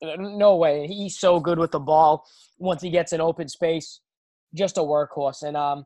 No 0.00 0.54
way. 0.56 0.86
He's 0.86 1.18
so 1.18 1.40
good 1.40 1.58
with 1.58 1.72
the 1.72 1.80
ball. 1.80 2.24
Once 2.58 2.82
he 2.82 2.90
gets 2.90 3.12
in 3.12 3.20
open 3.20 3.48
space, 3.48 4.00
just 4.54 4.78
a 4.78 4.80
workhorse. 4.80 5.42
And 5.42 5.56
um, 5.56 5.84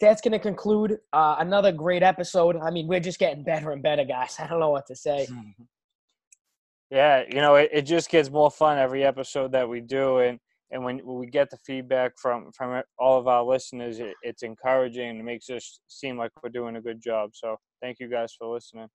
that's 0.00 0.20
going 0.20 0.32
to 0.32 0.38
conclude 0.38 0.98
uh, 1.12 1.36
another 1.38 1.72
great 1.72 2.02
episode. 2.02 2.56
I 2.56 2.70
mean, 2.70 2.86
we're 2.86 3.00
just 3.00 3.18
getting 3.18 3.44
better 3.44 3.70
and 3.70 3.82
better, 3.82 4.04
guys. 4.04 4.36
I 4.40 4.46
don't 4.46 4.60
know 4.60 4.70
what 4.70 4.86
to 4.86 4.96
say. 4.96 5.26
Yeah, 6.90 7.24
you 7.28 7.36
know, 7.36 7.56
it, 7.56 7.70
it 7.72 7.82
just 7.82 8.08
gets 8.08 8.30
more 8.30 8.50
fun 8.50 8.78
every 8.78 9.04
episode 9.04 9.50
that 9.50 9.68
we 9.68 9.80
do, 9.80 10.18
and 10.18 10.38
and 10.70 10.84
when, 10.84 11.00
we 11.04 11.26
get 11.26 11.50
the 11.50 11.56
feedback 11.64 12.12
from 12.20 12.50
from 12.56 12.82
all 12.98 13.18
of 13.18 13.26
our 13.26 13.42
listeners, 13.42 13.98
it, 14.00 14.14
it's 14.22 14.42
encouraging 14.42 15.10
and 15.10 15.20
it 15.20 15.24
makes 15.24 15.48
us 15.48 15.80
seem 15.88 16.18
like 16.18 16.30
we're 16.42 16.50
doing 16.50 16.76
a 16.76 16.80
good 16.80 17.00
job. 17.00 17.30
So 17.32 17.56
thank 17.80 17.98
you 18.00 18.08
guys 18.08 18.34
for 18.38 18.52
listening. 18.52 18.88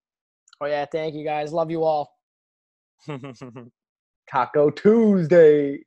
Oh 0.61 0.65
yeah, 0.65 0.85
thank 0.91 1.15
you 1.15 1.23
guys. 1.23 1.51
Love 1.51 1.71
you 1.71 1.83
all. 1.83 2.09
Taco 4.31 4.69
Tuesday. 4.69 5.79